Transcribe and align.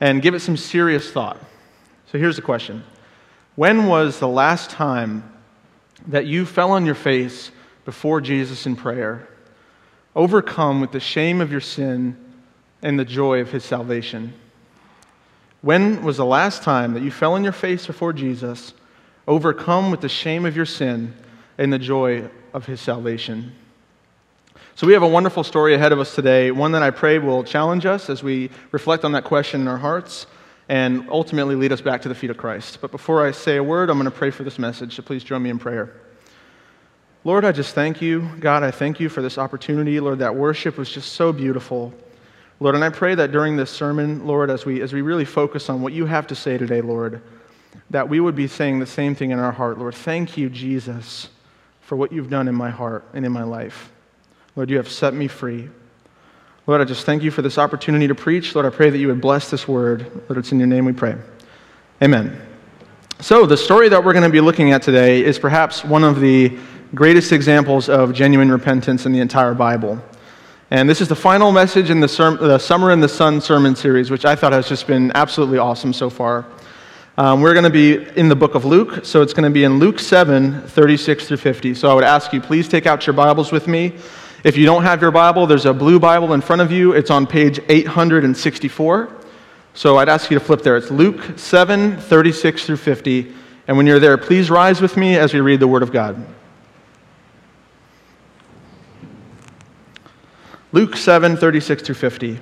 and 0.00 0.22
give 0.22 0.34
it 0.34 0.40
some 0.40 0.56
serious 0.56 1.10
thought. 1.10 1.38
So 2.10 2.18
here's 2.18 2.36
the 2.36 2.42
question 2.42 2.82
When 3.54 3.86
was 3.86 4.18
the 4.18 4.28
last 4.28 4.70
time 4.70 5.30
that 6.08 6.26
you 6.26 6.46
fell 6.46 6.72
on 6.72 6.86
your 6.86 6.94
face 6.94 7.50
before 7.84 8.20
Jesus 8.20 8.66
in 8.66 8.76
prayer, 8.76 9.28
overcome 10.16 10.80
with 10.80 10.92
the 10.92 11.00
shame 11.00 11.40
of 11.40 11.52
your 11.52 11.60
sin 11.60 12.16
and 12.82 12.98
the 12.98 13.04
joy 13.04 13.40
of 13.40 13.50
his 13.50 13.64
salvation? 13.64 14.32
When 15.62 16.02
was 16.02 16.16
the 16.16 16.24
last 16.24 16.62
time 16.62 16.94
that 16.94 17.02
you 17.02 17.10
fell 17.10 17.34
on 17.34 17.44
your 17.44 17.52
face 17.52 17.86
before 17.86 18.14
Jesus, 18.14 18.72
overcome 19.28 19.90
with 19.90 20.00
the 20.00 20.08
shame 20.08 20.46
of 20.46 20.56
your 20.56 20.64
sin 20.64 21.14
and 21.58 21.70
the 21.70 21.78
joy 21.78 22.30
of 22.54 22.64
his 22.64 22.80
salvation? 22.80 23.52
So, 24.80 24.86
we 24.86 24.94
have 24.94 25.02
a 25.02 25.08
wonderful 25.08 25.44
story 25.44 25.74
ahead 25.74 25.92
of 25.92 26.00
us 26.00 26.14
today, 26.14 26.50
one 26.50 26.72
that 26.72 26.82
I 26.82 26.88
pray 26.88 27.18
will 27.18 27.44
challenge 27.44 27.84
us 27.84 28.08
as 28.08 28.22
we 28.22 28.48
reflect 28.72 29.04
on 29.04 29.12
that 29.12 29.24
question 29.24 29.60
in 29.60 29.68
our 29.68 29.76
hearts 29.76 30.26
and 30.70 31.06
ultimately 31.10 31.54
lead 31.54 31.70
us 31.70 31.82
back 31.82 32.00
to 32.00 32.08
the 32.08 32.14
feet 32.14 32.30
of 32.30 32.38
Christ. 32.38 32.78
But 32.80 32.90
before 32.90 33.26
I 33.26 33.32
say 33.32 33.58
a 33.58 33.62
word, 33.62 33.90
I'm 33.90 33.98
going 33.98 34.10
to 34.10 34.10
pray 34.10 34.30
for 34.30 34.42
this 34.42 34.58
message, 34.58 34.96
so 34.96 35.02
please 35.02 35.22
join 35.22 35.42
me 35.42 35.50
in 35.50 35.58
prayer. 35.58 36.00
Lord, 37.24 37.44
I 37.44 37.52
just 37.52 37.74
thank 37.74 38.00
you. 38.00 38.26
God, 38.40 38.62
I 38.62 38.70
thank 38.70 38.98
you 38.98 39.10
for 39.10 39.20
this 39.20 39.36
opportunity. 39.36 40.00
Lord, 40.00 40.20
that 40.20 40.34
worship 40.34 40.78
was 40.78 40.90
just 40.90 41.12
so 41.12 41.30
beautiful. 41.30 41.92
Lord, 42.58 42.74
and 42.74 42.82
I 42.82 42.88
pray 42.88 43.14
that 43.14 43.32
during 43.32 43.58
this 43.58 43.70
sermon, 43.70 44.26
Lord, 44.26 44.48
as 44.48 44.64
we, 44.64 44.80
as 44.80 44.94
we 44.94 45.02
really 45.02 45.26
focus 45.26 45.68
on 45.68 45.82
what 45.82 45.92
you 45.92 46.06
have 46.06 46.26
to 46.28 46.34
say 46.34 46.56
today, 46.56 46.80
Lord, 46.80 47.20
that 47.90 48.08
we 48.08 48.18
would 48.18 48.34
be 48.34 48.46
saying 48.46 48.78
the 48.78 48.86
same 48.86 49.14
thing 49.14 49.30
in 49.30 49.38
our 49.38 49.52
heart. 49.52 49.78
Lord, 49.78 49.94
thank 49.94 50.38
you, 50.38 50.48
Jesus, 50.48 51.28
for 51.82 51.96
what 51.96 52.12
you've 52.12 52.30
done 52.30 52.48
in 52.48 52.54
my 52.54 52.70
heart 52.70 53.04
and 53.12 53.26
in 53.26 53.32
my 53.32 53.42
life. 53.42 53.92
Lord, 54.56 54.70
you 54.70 54.76
have 54.76 54.90
set 54.90 55.14
me 55.14 55.28
free. 55.28 55.68
Lord, 56.66 56.80
I 56.80 56.84
just 56.84 57.06
thank 57.06 57.22
you 57.22 57.30
for 57.30 57.42
this 57.42 57.58
opportunity 57.58 58.08
to 58.08 58.14
preach. 58.14 58.54
Lord, 58.54 58.66
I 58.66 58.70
pray 58.70 58.90
that 58.90 58.98
you 58.98 59.08
would 59.08 59.20
bless 59.20 59.50
this 59.50 59.66
word. 59.66 60.10
Lord, 60.28 60.38
it's 60.38 60.52
in 60.52 60.58
your 60.58 60.68
name 60.68 60.84
we 60.84 60.92
pray. 60.92 61.16
Amen. 62.02 62.40
So, 63.20 63.46
the 63.46 63.56
story 63.56 63.88
that 63.88 64.02
we're 64.02 64.12
going 64.12 64.24
to 64.24 64.30
be 64.30 64.40
looking 64.40 64.72
at 64.72 64.82
today 64.82 65.22
is 65.22 65.38
perhaps 65.38 65.84
one 65.84 66.04
of 66.04 66.20
the 66.20 66.58
greatest 66.94 67.32
examples 67.32 67.88
of 67.88 68.12
genuine 68.12 68.50
repentance 68.50 69.06
in 69.06 69.12
the 69.12 69.20
entire 69.20 69.54
Bible. 69.54 70.02
And 70.70 70.88
this 70.88 71.00
is 71.00 71.08
the 71.08 71.16
final 71.16 71.52
message 71.52 71.90
in 71.90 72.00
the, 72.00 72.08
ser- 72.08 72.36
the 72.36 72.58
Summer 72.58 72.92
in 72.92 73.00
the 73.00 73.08
Sun 73.08 73.40
sermon 73.40 73.76
series, 73.76 74.10
which 74.10 74.24
I 74.24 74.36
thought 74.36 74.52
has 74.52 74.68
just 74.68 74.86
been 74.86 75.12
absolutely 75.14 75.58
awesome 75.58 75.92
so 75.92 76.08
far. 76.08 76.46
Um, 77.18 77.40
we're 77.40 77.52
going 77.54 77.64
to 77.64 77.70
be 77.70 78.08
in 78.16 78.28
the 78.28 78.36
book 78.36 78.54
of 78.54 78.64
Luke, 78.64 79.04
so 79.04 79.20
it's 79.20 79.32
going 79.32 79.44
to 79.44 79.50
be 79.50 79.64
in 79.64 79.78
Luke 79.78 79.98
7 79.98 80.62
36 80.62 81.26
through 81.26 81.36
50. 81.36 81.74
So 81.74 81.90
I 81.90 81.94
would 81.94 82.04
ask 82.04 82.32
you, 82.32 82.40
please 82.40 82.68
take 82.68 82.86
out 82.86 83.06
your 83.06 83.14
Bibles 83.14 83.52
with 83.52 83.66
me. 83.66 83.94
If 84.42 84.56
you 84.56 84.64
don't 84.64 84.84
have 84.84 85.02
your 85.02 85.10
Bible, 85.10 85.46
there's 85.46 85.66
a 85.66 85.74
blue 85.74 86.00
Bible 86.00 86.32
in 86.32 86.40
front 86.40 86.62
of 86.62 86.72
you. 86.72 86.92
It's 86.92 87.10
on 87.10 87.26
page 87.26 87.60
864. 87.68 89.16
So 89.74 89.98
I'd 89.98 90.08
ask 90.08 90.30
you 90.30 90.38
to 90.38 90.44
flip 90.44 90.62
there. 90.62 90.76
It's 90.76 90.90
Luke 90.90 91.38
7, 91.38 91.98
36 91.98 92.64
through 92.64 92.76
50. 92.78 93.34
And 93.68 93.76
when 93.76 93.86
you're 93.86 94.00
there, 94.00 94.16
please 94.16 94.50
rise 94.50 94.80
with 94.80 94.96
me 94.96 95.16
as 95.16 95.34
we 95.34 95.40
read 95.40 95.60
the 95.60 95.68
Word 95.68 95.82
of 95.82 95.92
God. 95.92 96.26
Luke 100.72 100.96
7, 100.96 101.36
36 101.36 101.82
through 101.82 101.94
50. 101.96 102.40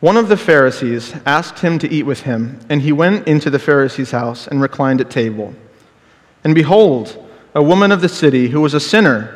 One 0.00 0.16
of 0.16 0.28
the 0.28 0.36
Pharisees 0.36 1.14
asked 1.24 1.58
him 1.58 1.78
to 1.80 1.90
eat 1.90 2.04
with 2.04 2.20
him, 2.20 2.60
and 2.68 2.82
he 2.82 2.92
went 2.92 3.26
into 3.26 3.50
the 3.50 3.58
Pharisee's 3.58 4.10
house 4.10 4.46
and 4.46 4.60
reclined 4.60 5.00
at 5.00 5.10
table. 5.10 5.54
And 6.44 6.54
behold, 6.54 7.26
a 7.54 7.62
woman 7.62 7.90
of 7.90 8.02
the 8.02 8.08
city 8.08 8.48
who 8.48 8.60
was 8.60 8.74
a 8.74 8.80
sinner, 8.80 9.35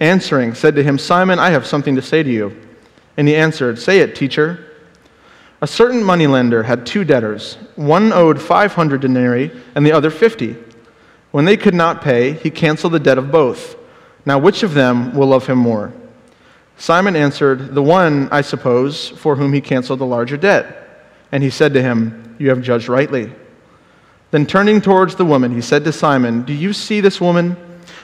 answering, 0.00 0.54
said 0.54 0.74
to 0.76 0.82
him, 0.82 0.98
Simon, 0.98 1.38
I 1.38 1.50
have 1.50 1.66
something 1.66 1.94
to 1.96 2.02
say 2.02 2.22
to 2.22 2.30
you. 2.30 2.56
And 3.16 3.28
he 3.28 3.36
answered, 3.36 3.78
Say 3.78 4.00
it, 4.00 4.16
teacher. 4.16 4.66
A 5.62 5.66
certain 5.66 6.02
moneylender 6.02 6.62
had 6.62 6.86
two 6.86 7.04
debtors. 7.04 7.58
One 7.76 8.12
owed 8.12 8.40
500 8.40 9.00
denarii 9.00 9.50
and 9.74 9.84
the 9.84 9.92
other 9.92 10.10
50. 10.10 10.56
When 11.32 11.44
they 11.44 11.58
could 11.58 11.74
not 11.74 12.00
pay, 12.00 12.32
he 12.32 12.50
canceled 12.50 12.94
the 12.94 12.98
debt 12.98 13.18
of 13.18 13.30
both. 13.30 13.76
Now, 14.24 14.38
which 14.38 14.62
of 14.62 14.74
them 14.74 15.14
will 15.14 15.28
love 15.28 15.46
him 15.46 15.58
more? 15.58 15.92
Simon 16.76 17.14
answered, 17.14 17.74
The 17.74 17.82
one, 17.82 18.28
I 18.32 18.40
suppose, 18.40 19.10
for 19.10 19.36
whom 19.36 19.52
he 19.52 19.60
canceled 19.60 20.00
the 20.00 20.06
larger 20.06 20.38
debt. 20.38 20.88
And 21.30 21.42
he 21.42 21.50
said 21.50 21.74
to 21.74 21.82
him, 21.82 22.36
You 22.38 22.48
have 22.48 22.62
judged 22.62 22.88
rightly. 22.88 23.30
Then 24.30 24.46
turning 24.46 24.80
towards 24.80 25.16
the 25.16 25.24
woman, 25.24 25.52
he 25.52 25.60
said 25.60 25.84
to 25.84 25.92
Simon, 25.92 26.42
Do 26.42 26.54
you 26.54 26.72
see 26.72 27.00
this 27.00 27.20
woman? 27.20 27.56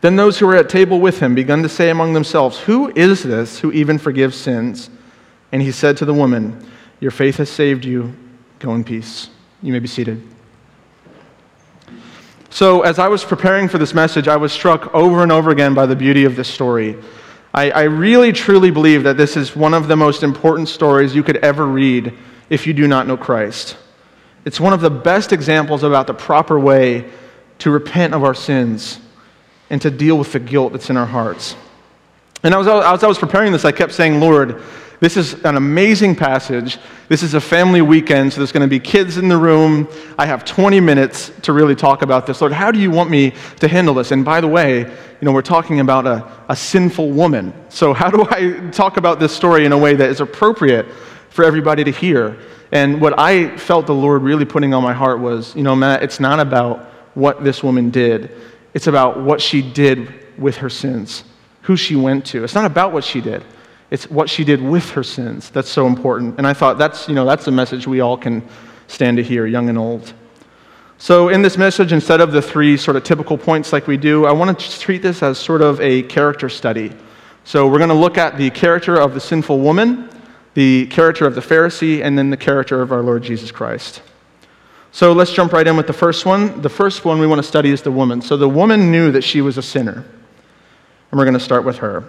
Then 0.00 0.16
those 0.16 0.38
who 0.38 0.46
were 0.46 0.56
at 0.56 0.68
table 0.68 1.00
with 1.00 1.20
him 1.20 1.34
began 1.34 1.62
to 1.62 1.68
say 1.68 1.90
among 1.90 2.14
themselves, 2.14 2.58
Who 2.60 2.90
is 2.96 3.22
this 3.22 3.58
who 3.60 3.70
even 3.72 3.98
forgives 3.98 4.36
sins? 4.36 4.88
And 5.52 5.60
he 5.60 5.72
said 5.72 5.96
to 5.98 6.04
the 6.04 6.14
woman, 6.14 6.66
Your 7.00 7.10
faith 7.10 7.36
has 7.36 7.50
saved 7.50 7.84
you. 7.84 8.14
Go 8.60 8.74
in 8.74 8.84
peace. 8.84 9.28
You 9.62 9.72
may 9.72 9.78
be 9.78 9.88
seated. 9.88 10.26
So, 12.48 12.82
as 12.82 12.98
I 12.98 13.08
was 13.08 13.24
preparing 13.24 13.68
for 13.68 13.78
this 13.78 13.94
message, 13.94 14.26
I 14.26 14.36
was 14.36 14.52
struck 14.52 14.92
over 14.94 15.22
and 15.22 15.30
over 15.30 15.50
again 15.50 15.74
by 15.74 15.86
the 15.86 15.94
beauty 15.94 16.24
of 16.24 16.34
this 16.34 16.48
story. 16.48 16.96
I, 17.52 17.70
I, 17.70 17.82
really, 17.82 18.32
truly 18.32 18.70
believe 18.70 19.02
that 19.04 19.16
this 19.16 19.36
is 19.36 19.54
one 19.54 19.74
of 19.74 19.88
the 19.88 19.96
most 19.96 20.22
important 20.22 20.68
stories 20.68 21.14
you 21.14 21.22
could 21.22 21.36
ever 21.38 21.66
read 21.66 22.12
if 22.48 22.66
you 22.66 22.72
do 22.72 22.88
not 22.88 23.06
know 23.06 23.16
Christ. 23.16 23.76
It's 24.44 24.60
one 24.60 24.72
of 24.72 24.80
the 24.80 24.90
best 24.90 25.32
examples 25.32 25.82
about 25.82 26.06
the 26.06 26.14
proper 26.14 26.58
way 26.58 27.08
to 27.58 27.70
repent 27.70 28.14
of 28.14 28.24
our 28.24 28.34
sins 28.34 29.00
and 29.70 29.80
to 29.82 29.90
deal 29.90 30.18
with 30.18 30.32
the 30.32 30.40
guilt 30.40 30.72
that's 30.72 30.90
in 30.90 30.96
our 30.96 31.06
hearts. 31.06 31.56
And 32.42 32.54
as 32.54 32.66
I 32.66 33.06
was 33.06 33.18
preparing 33.18 33.52
this, 33.52 33.64
I 33.64 33.72
kept 33.72 33.92
saying, 33.92 34.20
Lord, 34.20 34.62
this 35.00 35.16
is 35.16 35.42
an 35.44 35.56
amazing 35.56 36.14
passage. 36.14 36.78
This 37.08 37.22
is 37.22 37.32
a 37.32 37.40
family 37.40 37.80
weekend, 37.80 38.32
so 38.32 38.40
there's 38.40 38.52
going 38.52 38.68
to 38.68 38.68
be 38.68 38.78
kids 38.78 39.16
in 39.16 39.28
the 39.28 39.36
room. 39.36 39.88
I 40.18 40.26
have 40.26 40.44
20 40.44 40.78
minutes 40.80 41.32
to 41.42 41.54
really 41.54 41.74
talk 41.74 42.02
about 42.02 42.26
this. 42.26 42.42
Lord, 42.42 42.52
how 42.52 42.70
do 42.70 42.78
you 42.78 42.90
want 42.90 43.08
me 43.08 43.32
to 43.60 43.68
handle 43.68 43.94
this? 43.94 44.10
And 44.10 44.24
by 44.24 44.42
the 44.42 44.48
way, 44.48 44.80
you 44.80 45.24
know, 45.26 45.32
we're 45.32 45.42
talking 45.42 45.80
about 45.80 46.06
a, 46.06 46.30
a 46.50 46.56
sinful 46.56 47.10
woman. 47.10 47.54
So, 47.70 47.94
how 47.94 48.10
do 48.10 48.26
I 48.30 48.70
talk 48.70 48.98
about 48.98 49.20
this 49.20 49.34
story 49.34 49.64
in 49.64 49.72
a 49.72 49.78
way 49.78 49.94
that 49.94 50.10
is 50.10 50.20
appropriate 50.20 50.86
for 51.30 51.44
everybody 51.44 51.82
to 51.84 51.90
hear? 51.90 52.38
And 52.72 53.00
what 53.00 53.18
I 53.18 53.56
felt 53.56 53.86
the 53.86 53.94
Lord 53.94 54.22
really 54.22 54.44
putting 54.44 54.74
on 54.74 54.82
my 54.82 54.92
heart 54.92 55.18
was, 55.18 55.56
you 55.56 55.62
know, 55.62 55.74
Matt, 55.74 56.02
it's 56.02 56.20
not 56.20 56.40
about 56.40 56.86
what 57.14 57.42
this 57.42 57.62
woman 57.62 57.90
did, 57.90 58.30
it's 58.74 58.86
about 58.86 59.20
what 59.20 59.40
she 59.40 59.62
did 59.62 60.38
with 60.38 60.58
her 60.58 60.70
sins, 60.70 61.24
who 61.62 61.76
she 61.76 61.96
went 61.96 62.26
to. 62.26 62.44
It's 62.44 62.54
not 62.54 62.64
about 62.64 62.92
what 62.92 63.04
she 63.04 63.20
did. 63.20 63.44
It's 63.90 64.08
what 64.08 64.30
she 64.30 64.44
did 64.44 64.62
with 64.62 64.90
her 64.90 65.02
sins 65.02 65.50
that's 65.50 65.68
so 65.68 65.86
important. 65.86 66.38
And 66.38 66.46
I 66.46 66.52
thought 66.52 66.78
that's, 66.78 67.08
you 67.08 67.14
know, 67.14 67.24
that's 67.24 67.48
a 67.48 67.50
message 67.50 67.86
we 67.86 68.00
all 68.00 68.16
can 68.16 68.46
stand 68.86 69.16
to 69.16 69.22
hear, 69.22 69.46
young 69.46 69.68
and 69.68 69.76
old. 69.76 70.12
So, 70.98 71.30
in 71.30 71.40
this 71.40 71.56
message, 71.56 71.92
instead 71.92 72.20
of 72.20 72.30
the 72.30 72.42
three 72.42 72.76
sort 72.76 72.96
of 72.96 73.04
typical 73.04 73.38
points 73.38 73.72
like 73.72 73.86
we 73.86 73.96
do, 73.96 74.26
I 74.26 74.32
want 74.32 74.58
to 74.58 74.80
treat 74.80 75.00
this 75.00 75.22
as 75.22 75.38
sort 75.38 75.62
of 75.62 75.80
a 75.80 76.02
character 76.02 76.50
study. 76.50 76.92
So, 77.44 77.66
we're 77.66 77.78
going 77.78 77.88
to 77.88 77.94
look 77.94 78.18
at 78.18 78.36
the 78.36 78.50
character 78.50 78.96
of 78.96 79.14
the 79.14 79.20
sinful 79.20 79.60
woman, 79.60 80.10
the 80.52 80.86
character 80.88 81.26
of 81.26 81.34
the 81.34 81.40
Pharisee, 81.40 82.04
and 82.04 82.18
then 82.18 82.28
the 82.28 82.36
character 82.36 82.82
of 82.82 82.92
our 82.92 83.02
Lord 83.02 83.22
Jesus 83.22 83.50
Christ. 83.50 84.02
So 84.92 85.12
let's 85.12 85.32
jump 85.32 85.52
right 85.52 85.66
in 85.66 85.76
with 85.76 85.86
the 85.86 85.92
first 85.92 86.26
one. 86.26 86.62
The 86.62 86.68
first 86.68 87.04
one 87.04 87.20
we 87.20 87.26
want 87.26 87.38
to 87.38 87.46
study 87.46 87.70
is 87.70 87.82
the 87.82 87.92
woman. 87.92 88.20
So 88.20 88.36
the 88.36 88.48
woman 88.48 88.90
knew 88.90 89.12
that 89.12 89.22
she 89.22 89.40
was 89.40 89.56
a 89.56 89.62
sinner. 89.62 90.04
And 91.10 91.18
we're 91.18 91.24
going 91.24 91.34
to 91.34 91.40
start 91.40 91.64
with 91.64 91.78
her. 91.78 92.04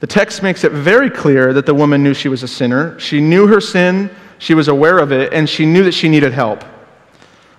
The 0.00 0.06
text 0.06 0.42
makes 0.42 0.64
it 0.64 0.72
very 0.72 1.10
clear 1.10 1.52
that 1.52 1.66
the 1.66 1.74
woman 1.74 2.02
knew 2.02 2.14
she 2.14 2.28
was 2.28 2.42
a 2.42 2.48
sinner. 2.48 2.98
She 2.98 3.20
knew 3.20 3.46
her 3.46 3.60
sin, 3.60 4.10
she 4.38 4.54
was 4.54 4.68
aware 4.68 4.98
of 4.98 5.12
it, 5.12 5.32
and 5.32 5.48
she 5.48 5.64
knew 5.64 5.84
that 5.84 5.94
she 5.94 6.08
needed 6.08 6.32
help. 6.32 6.64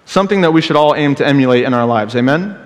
something 0.06 0.42
that 0.42 0.51
we 0.51 0.62
should 0.62 0.75
all 0.75 0.95
aim 0.95 1.16
to 1.16 1.25
emulate 1.25 1.63
in 1.63 1.74
our 1.74 1.86
lives. 1.86 2.16
Amen? 2.16 2.59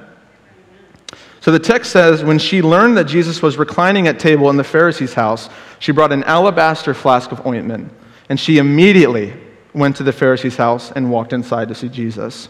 So 1.41 1.51
the 1.51 1.59
text 1.59 1.91
says, 1.91 2.23
when 2.23 2.39
she 2.39 2.61
learned 2.61 2.97
that 2.97 3.05
Jesus 3.05 3.41
was 3.41 3.57
reclining 3.57 4.07
at 4.07 4.19
table 4.19 4.49
in 4.49 4.57
the 4.57 4.63
Pharisee's 4.63 5.13
house, 5.13 5.49
she 5.79 5.91
brought 5.91 6.11
an 6.11 6.23
alabaster 6.23 6.93
flask 6.93 7.31
of 7.31 7.45
ointment, 7.45 7.91
and 8.29 8.39
she 8.39 8.57
immediately 8.57 9.33
went 9.77 9.95
to 9.97 10.03
the 10.03 10.11
Pharisee's 10.11 10.57
house 10.57 10.91
and 10.91 11.11
walked 11.11 11.33
inside 11.33 11.69
to 11.69 11.75
see 11.75 11.87
Jesus. 11.87 12.49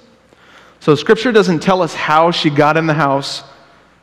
So 0.80 0.96
scripture 0.96 1.32
doesn't 1.32 1.60
tell 1.60 1.82
us 1.82 1.94
how 1.94 2.32
she 2.32 2.50
got 2.50 2.78
in 2.78 2.88
the 2.88 2.94
house, 2.94 3.44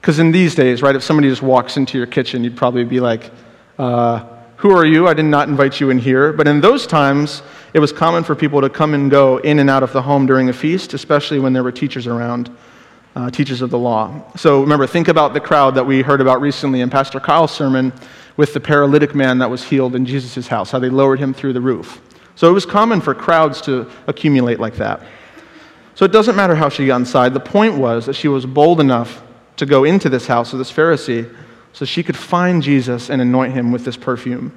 because 0.00 0.18
in 0.18 0.32
these 0.32 0.54
days, 0.54 0.82
right, 0.82 0.94
if 0.94 1.02
somebody 1.02 1.28
just 1.28 1.42
walks 1.42 1.76
into 1.76 1.96
your 1.96 2.06
kitchen, 2.06 2.44
you'd 2.44 2.56
probably 2.56 2.84
be 2.84 3.00
like, 3.00 3.30
uh, 3.78 4.24
Who 4.58 4.70
are 4.70 4.84
you? 4.84 5.08
I 5.08 5.14
did 5.14 5.24
not 5.24 5.48
invite 5.48 5.80
you 5.80 5.90
in 5.90 5.98
here. 5.98 6.32
But 6.32 6.46
in 6.46 6.60
those 6.60 6.86
times, 6.86 7.42
it 7.72 7.78
was 7.78 7.92
common 7.92 8.22
for 8.22 8.34
people 8.34 8.60
to 8.60 8.68
come 8.68 8.94
and 8.94 9.10
go 9.10 9.38
in 9.38 9.58
and 9.58 9.70
out 9.70 9.82
of 9.82 9.92
the 9.92 10.02
home 10.02 10.26
during 10.26 10.48
a 10.48 10.52
feast, 10.52 10.94
especially 10.94 11.38
when 11.38 11.52
there 11.52 11.62
were 11.62 11.72
teachers 11.72 12.06
around, 12.06 12.54
uh, 13.16 13.30
teachers 13.30 13.62
of 13.62 13.70
the 13.70 13.78
law. 13.78 14.22
So 14.36 14.60
remember, 14.60 14.86
think 14.86 15.08
about 15.08 15.32
the 15.32 15.40
crowd 15.40 15.74
that 15.76 15.86
we 15.86 16.02
heard 16.02 16.20
about 16.20 16.40
recently 16.40 16.82
in 16.82 16.90
Pastor 16.90 17.18
Kyle's 17.18 17.52
sermon 17.52 17.92
with 18.36 18.52
the 18.52 18.60
paralytic 18.60 19.14
man 19.14 19.38
that 19.38 19.48
was 19.48 19.64
healed 19.64 19.94
in 19.94 20.04
Jesus' 20.04 20.48
house, 20.48 20.70
how 20.70 20.78
they 20.78 20.90
lowered 20.90 21.18
him 21.18 21.32
through 21.32 21.52
the 21.52 21.60
roof. 21.60 22.00
So 22.36 22.48
it 22.48 22.52
was 22.52 22.66
common 22.66 23.00
for 23.00 23.14
crowds 23.14 23.60
to 23.62 23.90
accumulate 24.06 24.58
like 24.58 24.74
that. 24.76 25.02
So 25.94 26.04
it 26.04 26.12
doesn't 26.12 26.34
matter 26.34 26.54
how 26.54 26.68
she 26.68 26.86
got 26.86 26.96
inside. 26.96 27.34
The 27.34 27.40
point 27.40 27.76
was 27.76 28.06
that 28.06 28.14
she 28.14 28.28
was 28.28 28.44
bold 28.44 28.80
enough 28.80 29.22
to 29.56 29.66
go 29.66 29.84
into 29.84 30.08
this 30.08 30.26
house 30.26 30.52
of 30.52 30.58
this 30.58 30.72
Pharisee 30.72 31.32
so 31.72 31.84
she 31.84 32.02
could 32.02 32.16
find 32.16 32.62
Jesus 32.62 33.10
and 33.10 33.22
anoint 33.22 33.52
him 33.52 33.70
with 33.70 33.84
this 33.84 33.96
perfume. 33.96 34.56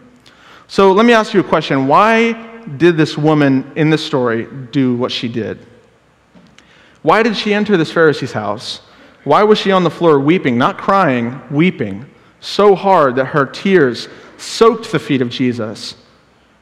So 0.68 0.92
let 0.92 1.06
me 1.06 1.14
ask 1.14 1.34
you 1.34 1.40
a 1.40 1.44
question. 1.44 1.88
Why 1.88 2.34
did 2.78 2.98
this 2.98 3.18
woman 3.18 3.72
in 3.76 3.90
the 3.90 3.98
story 3.98 4.48
do 4.72 4.96
what 4.96 5.12
she 5.12 5.28
did? 5.28 5.60
Why 7.04 7.24
did 7.24 7.38
she 7.38 7.54
enter 7.54 7.78
this 7.78 7.92
Pharisee's 7.92 8.34
house? 8.34 8.82
Why 9.24 9.44
was 9.44 9.60
she 9.60 9.72
on 9.72 9.84
the 9.84 9.90
floor 9.90 10.20
weeping, 10.20 10.58
not 10.58 10.78
crying, 10.78 11.42
weeping, 11.52 12.10
so 12.40 12.76
hard 12.76 13.16
that 13.16 13.26
her 13.26 13.46
tears 13.46 14.10
soaked 14.38 14.92
the 14.92 15.00
feet 15.00 15.22
of 15.22 15.30
Jesus? 15.30 15.96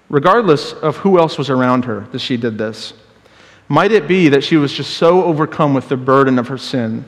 Regardless 0.10 0.74
of 0.74 0.98
who 0.98 1.19
else 1.19 1.38
was 1.38 1.50
around 1.50 1.86
her, 1.86 2.02
that 2.12 2.19
she 2.19 2.38
did 2.38 2.57
this. 2.57 2.94
Might 3.68 3.92
it 3.92 4.07
be 4.07 4.30
that 4.30 4.44
she 4.44 4.57
was 4.57 4.72
just 4.72 4.98
so 4.98 5.24
overcome 5.24 5.74
with 5.74 5.90
the 5.90 5.98
burden 5.98 6.38
of 6.38 6.48
her 6.48 6.57
sin 6.57 7.04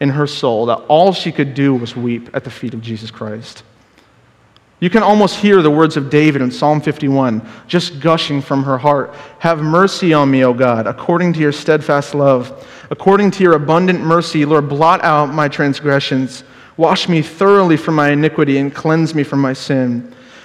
in 0.00 0.10
her 0.10 0.26
soul 0.26 0.66
that 0.66 0.78
all 0.88 1.12
she 1.12 1.32
could 1.32 1.54
do 1.54 1.74
was 1.74 1.96
weep 1.96 2.30
at 2.34 2.44
the 2.44 2.50
feet 2.50 2.74
of 2.74 2.80
Jesus 2.80 3.10
Christ? 3.10 3.64
You 4.82 4.90
can 4.90 5.04
almost 5.04 5.36
hear 5.36 5.62
the 5.62 5.70
words 5.70 5.96
of 5.96 6.10
David 6.10 6.42
in 6.42 6.50
Psalm 6.50 6.80
51 6.80 7.48
just 7.68 8.00
gushing 8.00 8.42
from 8.42 8.64
her 8.64 8.76
heart. 8.76 9.14
Have 9.38 9.60
mercy 9.60 10.12
on 10.12 10.28
me, 10.28 10.44
O 10.44 10.52
God, 10.52 10.88
according 10.88 11.32
to 11.34 11.40
your 11.40 11.52
steadfast 11.52 12.16
love. 12.16 12.66
According 12.90 13.30
to 13.32 13.44
your 13.44 13.52
abundant 13.52 14.00
mercy, 14.00 14.44
Lord, 14.44 14.68
blot 14.68 15.04
out 15.04 15.32
my 15.32 15.46
transgressions. 15.46 16.42
Wash 16.76 17.08
me 17.08 17.22
thoroughly 17.22 17.76
from 17.76 17.94
my 17.94 18.10
iniquity 18.10 18.58
and 18.58 18.74
cleanse 18.74 19.14
me 19.14 19.22
from 19.22 19.40
my 19.40 19.52
sin. 19.52 20.12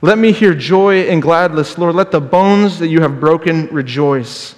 Let 0.00 0.18
me 0.18 0.30
hear 0.30 0.54
joy 0.54 1.08
and 1.08 1.20
gladness, 1.20 1.76
Lord. 1.76 1.96
Let 1.96 2.12
the 2.12 2.20
bones 2.20 2.78
that 2.78 2.86
you 2.86 3.00
have 3.00 3.18
broken 3.18 3.66
rejoice. 3.68 4.54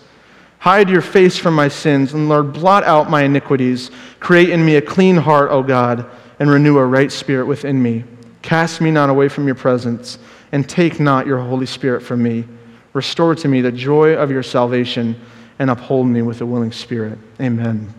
Hide 0.58 0.90
your 0.90 1.00
face 1.00 1.38
from 1.38 1.54
my 1.54 1.68
sins, 1.68 2.12
and 2.12 2.28
Lord, 2.28 2.52
blot 2.52 2.84
out 2.84 3.08
my 3.08 3.22
iniquities. 3.22 3.90
Create 4.20 4.50
in 4.50 4.62
me 4.62 4.76
a 4.76 4.82
clean 4.82 5.16
heart, 5.16 5.50
O 5.50 5.62
God, 5.62 6.04
and 6.38 6.50
renew 6.50 6.76
a 6.76 6.84
right 6.84 7.10
spirit 7.10 7.46
within 7.46 7.82
me. 7.82 8.04
Cast 8.42 8.82
me 8.82 8.90
not 8.90 9.08
away 9.08 9.30
from 9.30 9.46
your 9.46 9.54
presence, 9.54 10.18
and 10.52 10.68
take 10.68 11.00
not 11.00 11.26
your 11.26 11.38
Holy 11.38 11.64
Spirit 11.64 12.02
from 12.02 12.22
me. 12.22 12.44
Restore 12.92 13.34
to 13.36 13.48
me 13.48 13.62
the 13.62 13.72
joy 13.72 14.16
of 14.16 14.30
your 14.30 14.42
salvation, 14.42 15.18
and 15.58 15.70
uphold 15.70 16.06
me 16.06 16.20
with 16.20 16.42
a 16.42 16.46
willing 16.46 16.72
spirit. 16.72 17.18
Amen. 17.40 17.94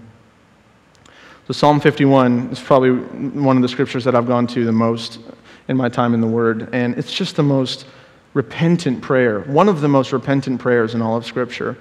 So, 1.48 1.54
Psalm 1.54 1.80
51 1.80 2.50
is 2.52 2.60
probably 2.60 2.92
one 2.92 3.56
of 3.56 3.64
the 3.64 3.70
scriptures 3.70 4.04
that 4.04 4.14
I've 4.14 4.28
gone 4.28 4.46
to 4.48 4.64
the 4.64 4.72
most 4.72 5.20
in 5.68 5.78
my 5.78 5.90
time 5.90 6.14
in 6.14 6.22
the 6.22 6.28
Word, 6.28 6.70
and 6.74 6.98
it's 6.98 7.12
just 7.12 7.36
the 7.36 7.44
most 7.44 7.86
repentant 8.34 9.02
prayer, 9.02 9.42
one 9.42 9.68
of 9.68 9.82
the 9.82 9.88
most 9.88 10.14
repentant 10.14 10.60
prayers 10.60 10.96
in 10.96 11.02
all 11.02 11.18
of 11.18 11.26
Scripture. 11.26 11.78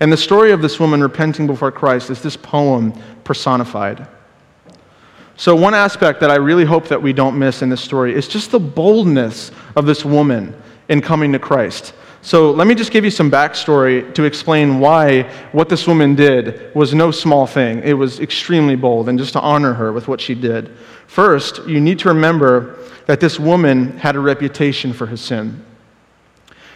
And 0.00 0.12
the 0.12 0.16
story 0.16 0.50
of 0.50 0.60
this 0.60 0.80
woman 0.80 1.00
repenting 1.00 1.46
before 1.46 1.70
Christ 1.70 2.10
is 2.10 2.20
this 2.20 2.36
poem 2.36 2.92
personified. 3.22 4.06
So, 5.36 5.56
one 5.56 5.74
aspect 5.74 6.20
that 6.20 6.30
I 6.30 6.36
really 6.36 6.64
hope 6.64 6.88
that 6.88 7.02
we 7.02 7.12
don't 7.12 7.38
miss 7.38 7.62
in 7.62 7.68
this 7.68 7.80
story 7.80 8.14
is 8.14 8.28
just 8.28 8.50
the 8.50 8.60
boldness 8.60 9.50
of 9.74 9.86
this 9.86 10.04
woman 10.04 10.54
in 10.88 11.00
coming 11.00 11.32
to 11.32 11.38
Christ. 11.38 11.92
So, 12.24 12.52
let 12.52 12.66
me 12.66 12.74
just 12.74 12.90
give 12.90 13.04
you 13.04 13.10
some 13.10 13.30
backstory 13.30 14.14
to 14.14 14.24
explain 14.24 14.80
why 14.80 15.24
what 15.52 15.68
this 15.68 15.86
woman 15.86 16.14
did 16.14 16.74
was 16.74 16.94
no 16.94 17.10
small 17.10 17.46
thing. 17.46 17.82
It 17.84 17.92
was 17.92 18.18
extremely 18.18 18.76
bold, 18.76 19.10
and 19.10 19.18
just 19.18 19.34
to 19.34 19.40
honor 19.42 19.74
her 19.74 19.92
with 19.92 20.08
what 20.08 20.22
she 20.22 20.34
did. 20.34 20.74
First, 21.06 21.66
you 21.68 21.82
need 21.82 21.98
to 21.98 22.08
remember 22.08 22.78
that 23.04 23.20
this 23.20 23.38
woman 23.38 23.98
had 23.98 24.16
a 24.16 24.20
reputation 24.20 24.94
for 24.94 25.04
her 25.04 25.18
sin. 25.18 25.62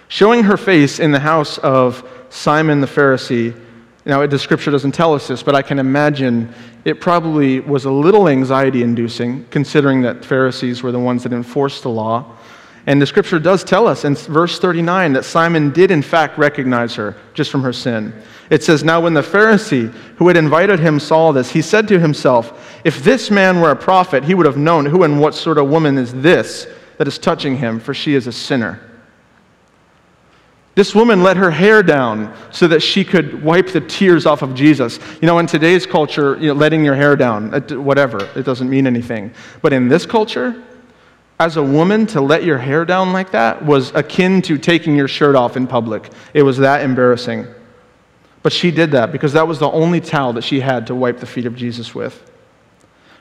Showing 0.08 0.44
her 0.44 0.58
face 0.58 1.00
in 1.00 1.12
the 1.12 1.20
house 1.20 1.56
of 1.56 2.06
Simon 2.28 2.82
the 2.82 2.86
Pharisee. 2.86 3.58
Now, 4.04 4.26
the 4.26 4.38
scripture 4.38 4.70
doesn't 4.70 4.92
tell 4.92 5.14
us 5.14 5.28
this, 5.28 5.42
but 5.42 5.54
I 5.54 5.62
can 5.62 5.78
imagine 5.78 6.52
it 6.84 7.00
probably 7.00 7.60
was 7.60 7.86
a 7.86 7.90
little 7.90 8.28
anxiety 8.28 8.82
inducing, 8.82 9.46
considering 9.46 10.02
that 10.02 10.26
Pharisees 10.26 10.82
were 10.82 10.92
the 10.92 10.98
ones 10.98 11.22
that 11.22 11.32
enforced 11.32 11.84
the 11.84 11.90
law. 11.90 12.36
And 12.88 13.02
the 13.02 13.06
scripture 13.06 13.38
does 13.38 13.64
tell 13.64 13.86
us 13.86 14.06
in 14.06 14.14
verse 14.14 14.58
39 14.58 15.12
that 15.12 15.26
Simon 15.26 15.72
did, 15.72 15.90
in 15.90 16.00
fact, 16.00 16.38
recognize 16.38 16.94
her 16.94 17.14
just 17.34 17.50
from 17.50 17.62
her 17.62 17.72
sin. 17.72 18.14
It 18.48 18.64
says, 18.64 18.82
Now, 18.82 18.98
when 19.02 19.12
the 19.12 19.20
Pharisee 19.20 19.92
who 20.16 20.26
had 20.26 20.38
invited 20.38 20.80
him 20.80 20.98
saw 20.98 21.30
this, 21.30 21.50
he 21.50 21.60
said 21.60 21.86
to 21.88 22.00
himself, 22.00 22.80
If 22.84 23.04
this 23.04 23.30
man 23.30 23.60
were 23.60 23.72
a 23.72 23.76
prophet, 23.76 24.24
he 24.24 24.32
would 24.32 24.46
have 24.46 24.56
known 24.56 24.86
who 24.86 25.02
and 25.02 25.20
what 25.20 25.34
sort 25.34 25.58
of 25.58 25.68
woman 25.68 25.98
is 25.98 26.14
this 26.14 26.66
that 26.96 27.06
is 27.06 27.18
touching 27.18 27.58
him, 27.58 27.78
for 27.78 27.92
she 27.92 28.14
is 28.14 28.26
a 28.26 28.32
sinner. 28.32 28.80
This 30.74 30.94
woman 30.94 31.22
let 31.22 31.36
her 31.36 31.50
hair 31.50 31.82
down 31.82 32.34
so 32.52 32.66
that 32.68 32.80
she 32.80 33.04
could 33.04 33.42
wipe 33.42 33.66
the 33.68 33.82
tears 33.82 34.24
off 34.24 34.40
of 34.40 34.54
Jesus. 34.54 34.98
You 35.20 35.26
know, 35.26 35.40
in 35.40 35.46
today's 35.46 35.84
culture, 35.84 36.38
you 36.38 36.46
know, 36.46 36.54
letting 36.54 36.86
your 36.86 36.94
hair 36.94 37.16
down, 37.16 37.50
whatever, 37.84 38.24
it 38.34 38.44
doesn't 38.44 38.70
mean 38.70 38.86
anything. 38.86 39.34
But 39.60 39.74
in 39.74 39.88
this 39.88 40.06
culture, 40.06 40.64
as 41.40 41.56
a 41.56 41.62
woman, 41.62 42.06
to 42.08 42.20
let 42.20 42.42
your 42.44 42.58
hair 42.58 42.84
down 42.84 43.12
like 43.12 43.30
that 43.30 43.64
was 43.64 43.94
akin 43.94 44.42
to 44.42 44.58
taking 44.58 44.96
your 44.96 45.08
shirt 45.08 45.36
off 45.36 45.56
in 45.56 45.66
public. 45.66 46.10
It 46.34 46.42
was 46.42 46.58
that 46.58 46.82
embarrassing. 46.82 47.46
But 48.42 48.52
she 48.52 48.70
did 48.70 48.92
that 48.92 49.12
because 49.12 49.32
that 49.34 49.46
was 49.46 49.58
the 49.58 49.70
only 49.70 50.00
towel 50.00 50.32
that 50.34 50.42
she 50.42 50.60
had 50.60 50.86
to 50.88 50.94
wipe 50.94 51.20
the 51.20 51.26
feet 51.26 51.46
of 51.46 51.54
Jesus 51.54 51.94
with. 51.94 52.24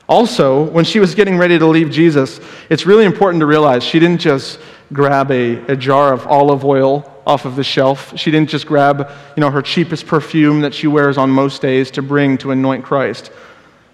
Also, 0.08 0.62
when 0.70 0.84
she 0.84 1.00
was 1.00 1.14
getting 1.14 1.36
ready 1.36 1.58
to 1.58 1.66
leave 1.66 1.90
Jesus, 1.90 2.40
it's 2.70 2.86
really 2.86 3.04
important 3.04 3.40
to 3.40 3.46
realize 3.46 3.84
she 3.84 3.98
didn't 3.98 4.20
just 4.20 4.58
grab 4.92 5.30
a, 5.30 5.58
a 5.70 5.76
jar 5.76 6.14
of 6.14 6.26
olive 6.26 6.64
oil 6.64 7.12
off 7.26 7.44
of 7.44 7.56
the 7.56 7.64
shelf. 7.64 8.18
She 8.18 8.30
didn't 8.30 8.48
just 8.48 8.66
grab, 8.66 9.10
you 9.36 9.42
know, 9.42 9.50
her 9.50 9.60
cheapest 9.60 10.06
perfume 10.06 10.62
that 10.62 10.72
she 10.72 10.86
wears 10.86 11.18
on 11.18 11.28
most 11.28 11.60
days 11.60 11.90
to 11.92 12.02
bring 12.02 12.38
to 12.38 12.52
anoint 12.52 12.84
Christ. 12.84 13.30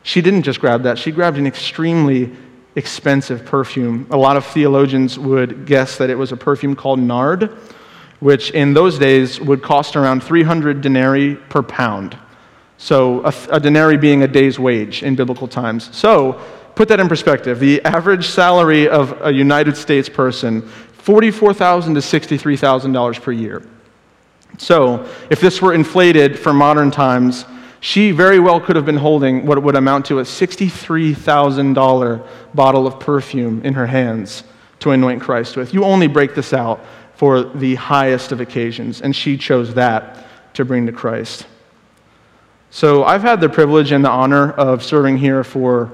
She 0.04 0.20
didn't 0.20 0.42
just 0.42 0.60
grab 0.60 0.84
that. 0.84 0.98
She 0.98 1.10
grabbed 1.10 1.36
an 1.36 1.48
extremely 1.48 2.30
expensive 2.76 3.44
perfume. 3.44 4.06
A 4.10 4.16
lot 4.16 4.36
of 4.36 4.44
theologians 4.44 5.18
would 5.18 5.66
guess 5.66 5.96
that 5.98 6.10
it 6.10 6.16
was 6.16 6.32
a 6.32 6.36
perfume 6.36 6.74
called 6.74 6.98
nard, 6.98 7.50
which 8.20 8.50
in 8.50 8.74
those 8.74 8.98
days 8.98 9.40
would 9.40 9.62
cost 9.62 9.96
around 9.96 10.22
300 10.22 10.80
denarii 10.80 11.36
per 11.36 11.62
pound. 11.62 12.16
So, 12.76 13.24
a, 13.24 13.32
a 13.50 13.60
denarii 13.60 13.96
being 13.96 14.22
a 14.22 14.28
day's 14.28 14.58
wage 14.58 15.02
in 15.02 15.14
biblical 15.14 15.46
times. 15.46 15.94
So, 15.96 16.40
put 16.74 16.88
that 16.88 16.98
in 16.98 17.08
perspective. 17.08 17.60
The 17.60 17.82
average 17.84 18.26
salary 18.26 18.88
of 18.88 19.16
a 19.22 19.32
United 19.32 19.76
States 19.76 20.08
person 20.08 20.62
44,000 20.62 21.94
to 21.94 22.00
$63,000 22.00 23.22
per 23.22 23.30
year. 23.30 23.62
So, 24.58 25.08
if 25.30 25.40
this 25.40 25.60
were 25.60 25.74
inflated 25.74 26.38
for 26.38 26.52
modern 26.52 26.90
times, 26.90 27.44
she 27.84 28.12
very 28.12 28.38
well 28.38 28.62
could 28.62 28.76
have 28.76 28.86
been 28.86 28.96
holding 28.96 29.44
what 29.44 29.62
would 29.62 29.76
amount 29.76 30.06
to 30.06 30.18
a 30.18 30.22
$63,000 30.22 32.26
bottle 32.54 32.86
of 32.86 32.98
perfume 32.98 33.60
in 33.62 33.74
her 33.74 33.86
hands 33.86 34.42
to 34.80 34.92
anoint 34.92 35.20
Christ 35.20 35.54
with. 35.54 35.74
You 35.74 35.84
only 35.84 36.06
break 36.06 36.34
this 36.34 36.54
out 36.54 36.82
for 37.16 37.42
the 37.42 37.74
highest 37.74 38.32
of 38.32 38.40
occasions, 38.40 39.02
and 39.02 39.14
she 39.14 39.36
chose 39.36 39.74
that 39.74 40.26
to 40.54 40.64
bring 40.64 40.86
to 40.86 40.92
Christ. 40.92 41.46
So 42.70 43.04
I've 43.04 43.20
had 43.20 43.42
the 43.42 43.50
privilege 43.50 43.92
and 43.92 44.02
the 44.02 44.10
honor 44.10 44.52
of 44.52 44.82
serving 44.82 45.18
here 45.18 45.44
for 45.44 45.92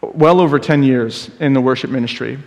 well 0.00 0.40
over 0.40 0.58
10 0.58 0.82
years 0.82 1.28
in 1.40 1.52
the 1.52 1.60
worship 1.60 1.90
ministry. 1.90 2.38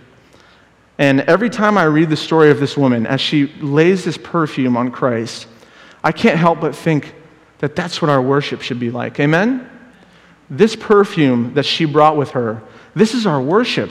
And 0.98 1.20
every 1.20 1.50
time 1.50 1.78
I 1.78 1.84
read 1.84 2.10
the 2.10 2.16
story 2.16 2.50
of 2.50 2.58
this 2.58 2.76
woman 2.76 3.06
as 3.06 3.20
she 3.20 3.46
lays 3.60 4.04
this 4.04 4.18
perfume 4.18 4.76
on 4.76 4.90
Christ, 4.90 5.46
I 6.02 6.10
can't 6.10 6.36
help 6.36 6.60
but 6.60 6.74
think 6.74 7.14
that 7.62 7.74
that's 7.74 8.02
what 8.02 8.10
our 8.10 8.20
worship 8.20 8.60
should 8.60 8.78
be 8.78 8.90
like. 8.90 9.18
Amen? 9.18 9.66
This 10.50 10.76
perfume 10.76 11.54
that 11.54 11.64
she 11.64 11.86
brought 11.86 12.18
with 12.18 12.32
her, 12.32 12.62
this 12.94 13.14
is 13.14 13.26
our 13.26 13.40
worship. 13.40 13.90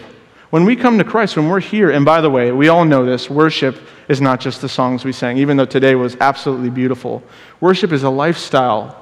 When 0.52 0.66
we 0.66 0.76
come 0.76 1.00
to 1.00 1.04
Christ, 1.04 1.38
when 1.38 1.50
we're 1.50 1.62
here, 1.62 1.90
and 1.90 2.06
by 2.06 2.22
the 2.22 2.30
way, 2.30 2.52
we 2.52 2.68
all 2.68 2.86
know 2.86 3.06
this 3.06 3.30
worship 3.30 3.80
is 4.08 4.22
not 4.22 4.40
just 4.40 4.62
the 4.62 4.70
songs 4.70 5.04
we 5.04 5.14
sang, 5.14 5.38
even 5.38 5.58
though 5.58 5.66
today 5.66 5.96
was 5.96 6.16
absolutely 6.20 6.70
beautiful. 6.70 7.24
Worship 7.62 7.92
is 7.92 8.04
a 8.04 8.10
lifestyle 8.10 9.02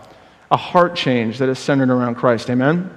a 0.51 0.57
heart 0.57 0.95
change 0.95 1.37
that 1.39 1.49
is 1.49 1.59
centered 1.59 1.89
around 1.89 2.15
Christ. 2.15 2.49
Amen? 2.49 2.95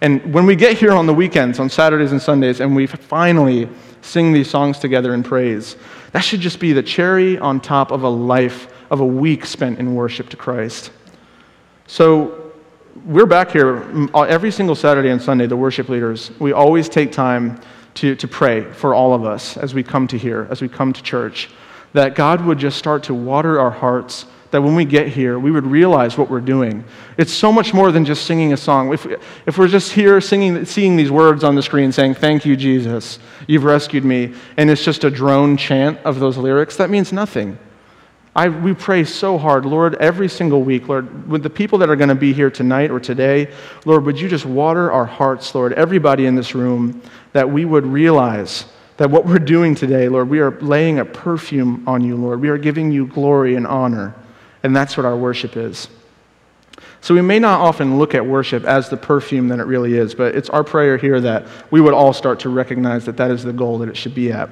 And 0.00 0.34
when 0.34 0.46
we 0.46 0.56
get 0.56 0.76
here 0.76 0.92
on 0.92 1.06
the 1.06 1.14
weekends, 1.14 1.58
on 1.58 1.70
Saturdays 1.70 2.12
and 2.12 2.20
Sundays, 2.20 2.60
and 2.60 2.74
we 2.74 2.86
finally 2.86 3.68
sing 4.02 4.32
these 4.32 4.50
songs 4.50 4.78
together 4.78 5.14
in 5.14 5.22
praise, 5.22 5.76
that 6.10 6.20
should 6.20 6.40
just 6.40 6.58
be 6.58 6.72
the 6.72 6.82
cherry 6.82 7.38
on 7.38 7.60
top 7.60 7.90
of 7.92 8.02
a 8.02 8.08
life, 8.08 8.68
of 8.90 9.00
a 9.00 9.06
week 9.06 9.46
spent 9.46 9.78
in 9.78 9.94
worship 9.94 10.28
to 10.30 10.36
Christ. 10.36 10.90
So 11.86 12.52
we're 13.04 13.26
back 13.26 13.50
here 13.50 13.82
uh, 14.14 14.22
every 14.22 14.50
single 14.50 14.74
Saturday 14.74 15.10
and 15.10 15.20
Sunday, 15.20 15.46
the 15.46 15.56
worship 15.56 15.88
leaders. 15.88 16.30
We 16.38 16.52
always 16.52 16.88
take 16.88 17.12
time 17.12 17.60
to, 17.94 18.14
to 18.16 18.28
pray 18.28 18.62
for 18.62 18.94
all 18.94 19.14
of 19.14 19.24
us 19.24 19.56
as 19.56 19.74
we 19.74 19.82
come 19.82 20.06
to 20.08 20.18
here, 20.18 20.46
as 20.50 20.62
we 20.62 20.68
come 20.68 20.92
to 20.92 21.02
church, 21.02 21.50
that 21.92 22.14
God 22.14 22.44
would 22.44 22.58
just 22.58 22.78
start 22.78 23.02
to 23.04 23.14
water 23.14 23.60
our 23.60 23.70
hearts 23.70 24.26
that 24.52 24.62
when 24.62 24.76
we 24.76 24.84
get 24.84 25.08
here, 25.08 25.38
we 25.38 25.50
would 25.50 25.66
realize 25.66 26.18
what 26.18 26.30
we're 26.30 26.40
doing. 26.40 26.84
It's 27.16 27.32
so 27.32 27.50
much 27.50 27.72
more 27.72 27.90
than 27.90 28.04
just 28.04 28.26
singing 28.26 28.52
a 28.52 28.56
song. 28.56 28.92
If, 28.92 29.06
if 29.46 29.56
we're 29.56 29.66
just 29.66 29.92
here 29.92 30.20
singing, 30.20 30.66
seeing 30.66 30.96
these 30.96 31.10
words 31.10 31.42
on 31.42 31.54
the 31.54 31.62
screen 31.62 31.90
saying, 31.90 32.14
Thank 32.14 32.44
you, 32.44 32.54
Jesus, 32.54 33.18
you've 33.46 33.64
rescued 33.64 34.04
me, 34.04 34.34
and 34.58 34.70
it's 34.70 34.84
just 34.84 35.04
a 35.04 35.10
drone 35.10 35.56
chant 35.56 35.98
of 36.04 36.20
those 36.20 36.36
lyrics, 36.36 36.76
that 36.76 36.90
means 36.90 37.12
nothing. 37.14 37.58
I, 38.34 38.48
we 38.48 38.72
pray 38.72 39.04
so 39.04 39.36
hard, 39.36 39.66
Lord, 39.66 39.94
every 39.96 40.28
single 40.28 40.62
week, 40.62 40.88
Lord, 40.88 41.28
with 41.28 41.42
the 41.42 41.50
people 41.50 41.78
that 41.78 41.90
are 41.90 41.96
going 41.96 42.08
to 42.08 42.14
be 42.14 42.32
here 42.32 42.50
tonight 42.50 42.90
or 42.90 42.98
today, 42.98 43.52
Lord, 43.84 44.06
would 44.06 44.18
you 44.18 44.26
just 44.26 44.46
water 44.46 44.90
our 44.90 45.04
hearts, 45.04 45.54
Lord, 45.54 45.74
everybody 45.74 46.24
in 46.24 46.34
this 46.34 46.54
room, 46.54 47.02
that 47.34 47.50
we 47.50 47.66
would 47.66 47.84
realize 47.84 48.64
that 48.96 49.10
what 49.10 49.26
we're 49.26 49.38
doing 49.38 49.74
today, 49.74 50.08
Lord, 50.08 50.30
we 50.30 50.40
are 50.40 50.50
laying 50.60 50.98
a 50.98 51.04
perfume 51.04 51.86
on 51.86 52.02
you, 52.02 52.16
Lord. 52.16 52.40
We 52.40 52.48
are 52.48 52.58
giving 52.58 52.90
you 52.90 53.06
glory 53.06 53.54
and 53.56 53.66
honor. 53.66 54.14
And 54.62 54.74
that's 54.74 54.96
what 54.96 55.04
our 55.04 55.16
worship 55.16 55.56
is. 55.56 55.88
So 57.02 57.14
we 57.14 57.20
may 57.20 57.38
not 57.38 57.60
often 57.60 57.98
look 57.98 58.14
at 58.14 58.24
worship 58.24 58.64
as 58.64 58.88
the 58.88 58.96
perfume 58.96 59.48
that 59.48 59.58
it 59.58 59.64
really 59.64 59.94
is, 59.94 60.14
but 60.14 60.36
it's 60.36 60.48
our 60.48 60.62
prayer 60.62 60.96
here 60.96 61.20
that 61.20 61.46
we 61.70 61.80
would 61.80 61.94
all 61.94 62.12
start 62.12 62.40
to 62.40 62.48
recognize 62.48 63.04
that 63.06 63.16
that 63.16 63.30
is 63.30 63.42
the 63.42 63.52
goal 63.52 63.78
that 63.78 63.88
it 63.88 63.96
should 63.96 64.14
be 64.14 64.30
at. 64.30 64.48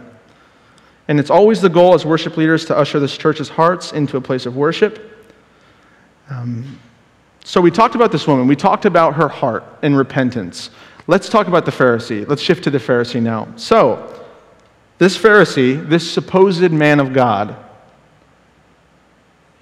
And 1.11 1.19
it's 1.19 1.29
always 1.29 1.61
the 1.61 1.69
goal 1.69 1.95
as 1.95 2.07
worship 2.07 2.37
leaders 2.37 2.65
to 2.67 2.79
usher 2.79 3.01
this 3.01 3.17
church's 3.17 3.49
hearts 3.49 3.91
into 3.91 4.17
a 4.17 4.21
place 4.21 4.47
of 4.47 4.57
worship. 4.57 5.13
Um, 6.31 6.79
so 7.43 7.61
we 7.61 7.73
talked 7.73 7.97
about 7.97 8.13
this 8.13 8.29
woman. 8.29 8.47
We 8.47 8.55
talked 8.55 8.85
about 8.85 9.15
her 9.15 9.27
heart 9.27 9.65
and 9.83 9.97
repentance. 9.97 10.71
Let's 11.09 11.29
talk 11.29 11.49
about 11.49 11.65
the 11.65 11.73
Pharisee. 11.73 12.29
Let's 12.29 12.41
shift 12.41 12.63
to 12.63 12.71
the 12.71 12.79
Pharisee 12.79 13.21
now. 13.21 13.49
So, 13.57 14.25
this 14.99 15.19
Pharisee, 15.19 15.85
this 15.89 16.09
supposed 16.09 16.71
man 16.71 17.01
of 17.01 17.13
God, 17.13 17.57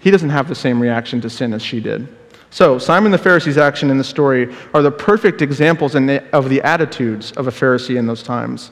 he 0.01 0.11
doesn't 0.11 0.29
have 0.29 0.49
the 0.49 0.55
same 0.55 0.79
reaction 0.79 1.19
to 1.23 1.31
sin 1.31 1.55
as 1.55 1.63
she 1.63 1.81
did. 1.81 2.15
So, 2.51 2.79
Simon 2.79 3.11
the 3.11 3.17
Pharisee's 3.17 3.57
action 3.57 3.89
in 3.89 3.97
the 3.97 4.05
story 4.05 4.55
are 4.75 4.83
the 4.83 4.91
perfect 4.91 5.41
examples 5.41 5.95
of 5.95 6.49
the 6.51 6.61
attitudes 6.63 7.33
of 7.33 7.47
a 7.47 7.51
Pharisee 7.51 7.97
in 7.97 8.07
those 8.07 8.23
times. 8.23 8.71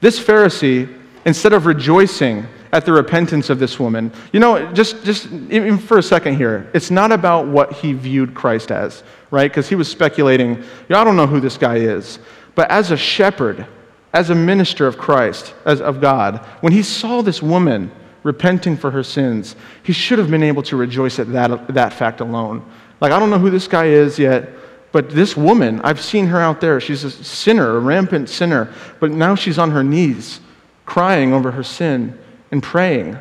This 0.00 0.18
Pharisee, 0.18 1.02
instead 1.26 1.52
of 1.52 1.66
rejoicing 1.66 2.46
at 2.72 2.86
the 2.86 2.92
repentance 2.92 3.50
of 3.50 3.58
this 3.58 3.78
woman, 3.78 4.10
you 4.32 4.40
know, 4.40 4.72
just, 4.72 5.04
just 5.04 5.26
even 5.50 5.76
for 5.76 5.98
a 5.98 6.02
second 6.02 6.36
here, 6.36 6.70
it's 6.72 6.90
not 6.90 7.12
about 7.12 7.46
what 7.46 7.72
he 7.72 7.92
viewed 7.92 8.34
Christ 8.34 8.70
as, 8.70 9.02
right? 9.30 9.50
Because 9.50 9.68
he 9.68 9.74
was 9.74 9.90
speculating, 9.90 10.54
know, 10.88 10.98
I 10.98 11.04
don't 11.04 11.16
know 11.16 11.26
who 11.26 11.40
this 11.40 11.58
guy 11.58 11.76
is. 11.76 12.18
But 12.54 12.70
as 12.70 12.90
a 12.90 12.96
shepherd, 12.96 13.66
as 14.14 14.30
a 14.30 14.34
minister 14.34 14.86
of 14.86 14.96
Christ, 14.96 15.54
as 15.66 15.82
of 15.82 16.00
God, 16.00 16.38
when 16.62 16.72
he 16.72 16.82
saw 16.82 17.20
this 17.20 17.42
woman, 17.42 17.90
repenting 18.22 18.76
for 18.76 18.90
her 18.90 19.04
sins, 19.04 19.54
he 19.84 19.92
should 19.92 20.18
have 20.18 20.30
been 20.30 20.42
able 20.42 20.62
to 20.62 20.76
rejoice 20.76 21.20
at 21.20 21.32
that, 21.32 21.68
that 21.68 21.92
fact 21.92 22.20
alone. 22.20 22.64
Like, 23.00 23.12
I 23.12 23.20
don't 23.20 23.30
know 23.30 23.38
who 23.38 23.50
this 23.50 23.68
guy 23.68 23.86
is 23.86 24.18
yet, 24.18 24.50
but 24.90 25.10
this 25.10 25.36
woman, 25.36 25.80
I've 25.82 26.00
seen 26.00 26.26
her 26.26 26.40
out 26.40 26.60
there. 26.60 26.80
She's 26.80 27.04
a 27.04 27.10
sinner, 27.10 27.76
a 27.76 27.80
rampant 27.80 28.28
sinner, 28.28 28.72
but 28.98 29.12
now 29.12 29.36
she's 29.36 29.58
on 29.58 29.70
her 29.70 29.84
knees, 29.84 30.40
crying 30.86 31.32
over 31.32 31.50
her 31.50 31.62
sin 31.62 32.18
and 32.50 32.62
praying. 32.62 33.18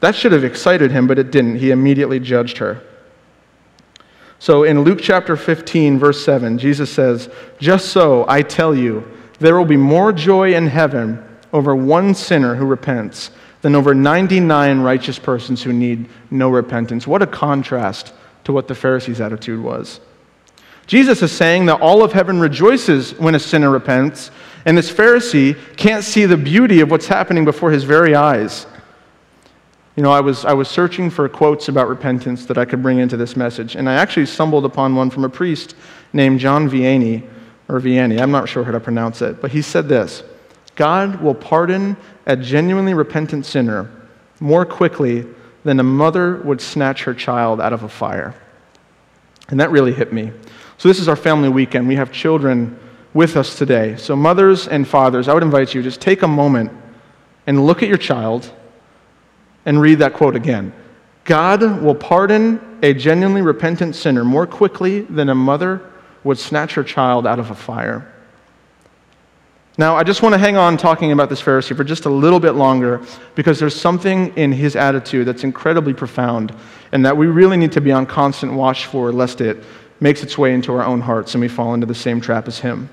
That 0.00 0.14
should 0.14 0.32
have 0.32 0.44
excited 0.44 0.90
him, 0.90 1.06
but 1.06 1.18
it 1.18 1.30
didn't. 1.30 1.56
He 1.56 1.70
immediately 1.70 2.20
judged 2.20 2.58
her. 2.58 2.82
So 4.38 4.62
in 4.62 4.82
Luke 4.82 5.00
chapter 5.02 5.36
15, 5.36 5.98
verse 5.98 6.24
7, 6.24 6.58
Jesus 6.58 6.90
says, 6.90 7.28
Just 7.58 7.88
so 7.88 8.24
I 8.28 8.42
tell 8.42 8.74
you, 8.74 9.04
there 9.40 9.56
will 9.56 9.64
be 9.64 9.76
more 9.76 10.12
joy 10.12 10.54
in 10.54 10.68
heaven 10.68 11.22
over 11.52 11.74
one 11.74 12.14
sinner 12.14 12.54
who 12.54 12.64
repents 12.64 13.32
than 13.62 13.74
over 13.74 13.94
99 13.94 14.80
righteous 14.80 15.18
persons 15.18 15.62
who 15.62 15.72
need 15.72 16.08
no 16.30 16.48
repentance. 16.48 17.06
What 17.06 17.22
a 17.22 17.26
contrast 17.26 18.12
to 18.44 18.52
what 18.52 18.68
the 18.68 18.74
Pharisees' 18.74 19.20
attitude 19.20 19.62
was. 19.62 20.00
Jesus 20.86 21.20
is 21.22 21.32
saying 21.32 21.66
that 21.66 21.80
all 21.80 22.02
of 22.02 22.12
heaven 22.12 22.40
rejoices 22.40 23.12
when 23.18 23.34
a 23.34 23.38
sinner 23.40 23.70
repents, 23.70 24.30
and 24.64 24.76
this 24.76 24.90
Pharisee 24.90 25.56
can't 25.76 26.04
see 26.04 26.26
the 26.26 26.36
beauty 26.36 26.80
of 26.80 26.90
what's 26.90 27.06
happening 27.06 27.44
before 27.44 27.70
his 27.70 27.84
very 27.84 28.14
eyes. 28.14 28.66
You 29.96 30.02
know, 30.02 30.12
I 30.12 30.20
was, 30.20 30.44
I 30.44 30.52
was 30.52 30.68
searching 30.68 31.10
for 31.10 31.28
quotes 31.28 31.68
about 31.68 31.88
repentance 31.88 32.46
that 32.46 32.56
I 32.56 32.64
could 32.64 32.82
bring 32.82 32.98
into 32.98 33.16
this 33.16 33.36
message, 33.36 33.74
and 33.74 33.88
I 33.88 33.94
actually 33.94 34.26
stumbled 34.26 34.64
upon 34.64 34.94
one 34.94 35.10
from 35.10 35.24
a 35.24 35.28
priest 35.28 35.74
named 36.12 36.38
John 36.40 36.70
Vianney, 36.70 37.28
or 37.68 37.80
Vianney, 37.80 38.20
I'm 38.20 38.30
not 38.30 38.48
sure 38.48 38.64
how 38.64 38.70
to 38.70 38.80
pronounce 38.80 39.22
it, 39.22 39.40
but 39.40 39.50
he 39.50 39.60
said 39.60 39.88
this 39.88 40.22
God 40.76 41.20
will 41.20 41.34
pardon 41.34 41.96
a 42.26 42.36
genuinely 42.36 42.94
repentant 42.94 43.44
sinner 43.44 43.90
more 44.40 44.64
quickly 44.64 45.26
than 45.64 45.80
a 45.80 45.82
mother 45.82 46.36
would 46.36 46.60
snatch 46.60 47.02
her 47.02 47.12
child 47.12 47.60
out 47.60 47.72
of 47.72 47.82
a 47.82 47.88
fire. 47.88 48.34
And 49.48 49.58
that 49.58 49.70
really 49.70 49.92
hit 49.92 50.12
me. 50.12 50.30
So, 50.76 50.88
this 50.88 51.00
is 51.00 51.08
our 51.08 51.16
family 51.16 51.48
weekend. 51.48 51.88
We 51.88 51.96
have 51.96 52.12
children 52.12 52.78
with 53.18 53.36
us 53.36 53.58
today. 53.58 53.96
So, 53.96 54.14
mothers 54.14 54.68
and 54.68 54.86
fathers, 54.86 55.26
I 55.26 55.34
would 55.34 55.42
invite 55.42 55.74
you 55.74 55.82
just 55.82 56.00
take 56.00 56.22
a 56.22 56.28
moment 56.28 56.70
and 57.48 57.66
look 57.66 57.82
at 57.82 57.88
your 57.88 57.98
child 57.98 58.48
and 59.66 59.80
read 59.80 59.98
that 59.98 60.12
quote 60.14 60.36
again. 60.36 60.72
God 61.24 61.82
will 61.82 61.96
pardon 61.96 62.78
a 62.80 62.94
genuinely 62.94 63.42
repentant 63.42 63.96
sinner 63.96 64.24
more 64.24 64.46
quickly 64.46 65.00
than 65.00 65.30
a 65.30 65.34
mother 65.34 65.82
would 66.22 66.38
snatch 66.38 66.74
her 66.74 66.84
child 66.84 67.26
out 67.26 67.40
of 67.40 67.50
a 67.50 67.56
fire. 67.56 68.06
Now, 69.76 69.96
I 69.96 70.04
just 70.04 70.22
want 70.22 70.34
to 70.34 70.38
hang 70.38 70.56
on 70.56 70.76
talking 70.76 71.10
about 71.10 71.28
this 71.28 71.42
Pharisee 71.42 71.76
for 71.76 71.82
just 71.82 72.04
a 72.04 72.10
little 72.10 72.38
bit 72.38 72.52
longer 72.52 73.04
because 73.34 73.58
there's 73.58 73.74
something 73.74 74.32
in 74.36 74.52
his 74.52 74.76
attitude 74.76 75.26
that's 75.26 75.42
incredibly 75.42 75.92
profound 75.92 76.54
and 76.92 77.04
that 77.04 77.16
we 77.16 77.26
really 77.26 77.56
need 77.56 77.72
to 77.72 77.80
be 77.80 77.90
on 77.90 78.06
constant 78.06 78.52
watch 78.52 78.86
for 78.86 79.10
lest 79.10 79.40
it 79.40 79.64
makes 79.98 80.22
its 80.22 80.38
way 80.38 80.54
into 80.54 80.72
our 80.72 80.84
own 80.84 81.00
hearts 81.00 81.34
and 81.34 81.40
we 81.40 81.48
fall 81.48 81.74
into 81.74 81.84
the 81.84 81.96
same 81.96 82.20
trap 82.20 82.46
as 82.46 82.60
him. 82.60 82.88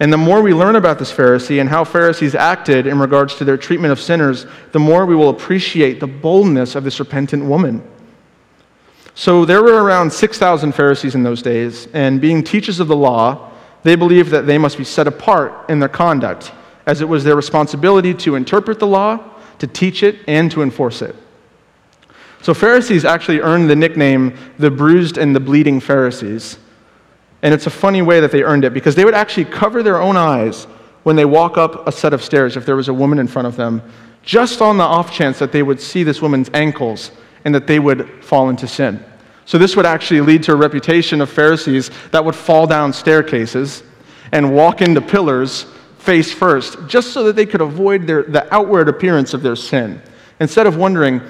And 0.00 0.12
the 0.12 0.16
more 0.16 0.42
we 0.42 0.54
learn 0.54 0.76
about 0.76 0.98
this 0.98 1.12
Pharisee 1.12 1.60
and 1.60 1.68
how 1.68 1.82
Pharisees 1.82 2.34
acted 2.34 2.86
in 2.86 2.98
regards 2.98 3.34
to 3.36 3.44
their 3.44 3.56
treatment 3.56 3.92
of 3.92 4.00
sinners, 4.00 4.46
the 4.72 4.78
more 4.78 5.06
we 5.06 5.16
will 5.16 5.30
appreciate 5.30 5.98
the 5.98 6.06
boldness 6.06 6.76
of 6.76 6.84
this 6.84 7.00
repentant 7.00 7.44
woman. 7.44 7.82
So 9.16 9.44
there 9.44 9.62
were 9.62 9.82
around 9.82 10.12
6,000 10.12 10.72
Pharisees 10.72 11.16
in 11.16 11.24
those 11.24 11.42
days, 11.42 11.88
and 11.92 12.20
being 12.20 12.44
teachers 12.44 12.78
of 12.78 12.86
the 12.86 12.94
law, 12.94 13.50
they 13.82 13.96
believed 13.96 14.30
that 14.30 14.46
they 14.46 14.58
must 14.58 14.78
be 14.78 14.84
set 14.84 15.08
apart 15.08 15.68
in 15.68 15.80
their 15.80 15.88
conduct, 15.88 16.52
as 16.86 17.00
it 17.00 17.08
was 17.08 17.24
their 17.24 17.34
responsibility 17.34 18.14
to 18.14 18.36
interpret 18.36 18.78
the 18.78 18.86
law, 18.86 19.18
to 19.58 19.66
teach 19.66 20.04
it, 20.04 20.20
and 20.28 20.52
to 20.52 20.62
enforce 20.62 21.02
it. 21.02 21.16
So, 22.42 22.54
Pharisees 22.54 23.04
actually 23.04 23.40
earned 23.40 23.68
the 23.68 23.74
nickname 23.74 24.36
the 24.58 24.70
bruised 24.70 25.18
and 25.18 25.34
the 25.34 25.40
bleeding 25.40 25.80
Pharisees. 25.80 26.58
And 27.42 27.54
it's 27.54 27.66
a 27.66 27.70
funny 27.70 28.02
way 28.02 28.20
that 28.20 28.32
they 28.32 28.42
earned 28.42 28.64
it 28.64 28.74
because 28.74 28.94
they 28.94 29.04
would 29.04 29.14
actually 29.14 29.44
cover 29.44 29.82
their 29.82 30.00
own 30.00 30.16
eyes 30.16 30.64
when 31.04 31.16
they 31.16 31.24
walk 31.24 31.56
up 31.56 31.86
a 31.86 31.92
set 31.92 32.12
of 32.12 32.22
stairs 32.22 32.56
if 32.56 32.66
there 32.66 32.76
was 32.76 32.88
a 32.88 32.94
woman 32.94 33.18
in 33.18 33.28
front 33.28 33.46
of 33.46 33.56
them, 33.56 33.80
just 34.22 34.60
on 34.60 34.76
the 34.76 34.84
off 34.84 35.12
chance 35.12 35.38
that 35.38 35.52
they 35.52 35.62
would 35.62 35.80
see 35.80 36.02
this 36.02 36.20
woman's 36.20 36.50
ankles 36.52 37.12
and 37.44 37.54
that 37.54 37.66
they 37.66 37.78
would 37.78 38.22
fall 38.24 38.50
into 38.50 38.66
sin. 38.66 39.02
So, 39.44 39.56
this 39.56 39.76
would 39.76 39.86
actually 39.86 40.20
lead 40.20 40.42
to 40.42 40.52
a 40.52 40.56
reputation 40.56 41.22
of 41.22 41.30
Pharisees 41.30 41.90
that 42.10 42.22
would 42.22 42.34
fall 42.34 42.66
down 42.66 42.92
staircases 42.92 43.82
and 44.32 44.54
walk 44.54 44.82
into 44.82 45.00
pillars 45.00 45.64
face 45.98 46.32
first, 46.32 46.76
just 46.86 47.12
so 47.12 47.24
that 47.24 47.36
they 47.36 47.46
could 47.46 47.60
avoid 47.60 48.06
their, 48.06 48.24
the 48.24 48.52
outward 48.54 48.88
appearance 48.88 49.32
of 49.32 49.42
their 49.42 49.56
sin. 49.56 50.02
Instead 50.40 50.66
of 50.66 50.76
wondering, 50.76 51.22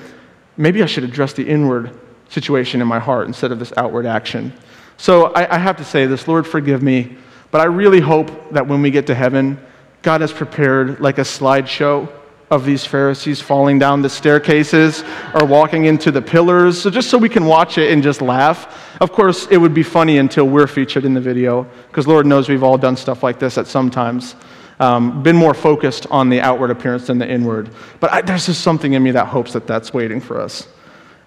maybe 0.56 0.82
I 0.82 0.86
should 0.86 1.04
address 1.04 1.32
the 1.32 1.48
inward 1.48 1.96
situation 2.28 2.82
in 2.82 2.88
my 2.88 2.98
heart 2.98 3.26
instead 3.26 3.52
of 3.52 3.58
this 3.58 3.72
outward 3.76 4.06
action. 4.06 4.52
So 4.98 5.26
I, 5.26 5.54
I 5.54 5.58
have 5.58 5.76
to 5.76 5.84
say 5.84 6.06
this 6.06 6.28
Lord, 6.28 6.46
forgive 6.46 6.82
me, 6.82 7.16
but 7.50 7.60
I 7.60 7.64
really 7.64 8.00
hope 8.00 8.52
that 8.52 8.66
when 8.66 8.82
we 8.82 8.90
get 8.90 9.06
to 9.06 9.14
heaven, 9.14 9.58
God 10.02 10.20
has 10.20 10.32
prepared 10.32 11.00
like 11.00 11.18
a 11.18 11.22
slideshow 11.22 12.08
of 12.50 12.64
these 12.64 12.84
Pharisees 12.84 13.40
falling 13.40 13.78
down 13.78 14.02
the 14.02 14.08
staircases 14.08 15.04
or 15.34 15.44
walking 15.44 15.84
into 15.84 16.10
the 16.10 16.22
pillars, 16.22 16.80
so 16.80 16.90
just 16.90 17.10
so 17.10 17.18
we 17.18 17.28
can 17.28 17.44
watch 17.44 17.78
it 17.78 17.92
and 17.92 18.02
just 18.02 18.22
laugh. 18.22 18.98
Of 19.00 19.12
course, 19.12 19.46
it 19.50 19.58
would 19.58 19.74
be 19.74 19.82
funny 19.82 20.18
until 20.18 20.48
we're 20.48 20.66
featured 20.66 21.04
in 21.04 21.14
the 21.14 21.20
video, 21.20 21.64
because 21.88 22.06
Lord 22.06 22.26
knows 22.26 22.48
we've 22.48 22.62
all 22.62 22.78
done 22.78 22.96
stuff 22.96 23.22
like 23.22 23.38
this 23.38 23.58
at 23.58 23.66
some 23.66 23.90
times. 23.90 24.34
Um, 24.80 25.22
been 25.22 25.36
more 25.36 25.54
focused 25.54 26.06
on 26.10 26.28
the 26.28 26.40
outward 26.40 26.70
appearance 26.70 27.08
than 27.08 27.18
the 27.18 27.28
inward. 27.28 27.70
But 28.00 28.12
I, 28.12 28.22
there's 28.22 28.46
just 28.46 28.62
something 28.62 28.94
in 28.94 29.02
me 29.02 29.10
that 29.10 29.26
hopes 29.26 29.52
that 29.52 29.66
that's 29.66 29.92
waiting 29.92 30.20
for 30.20 30.40
us. 30.40 30.68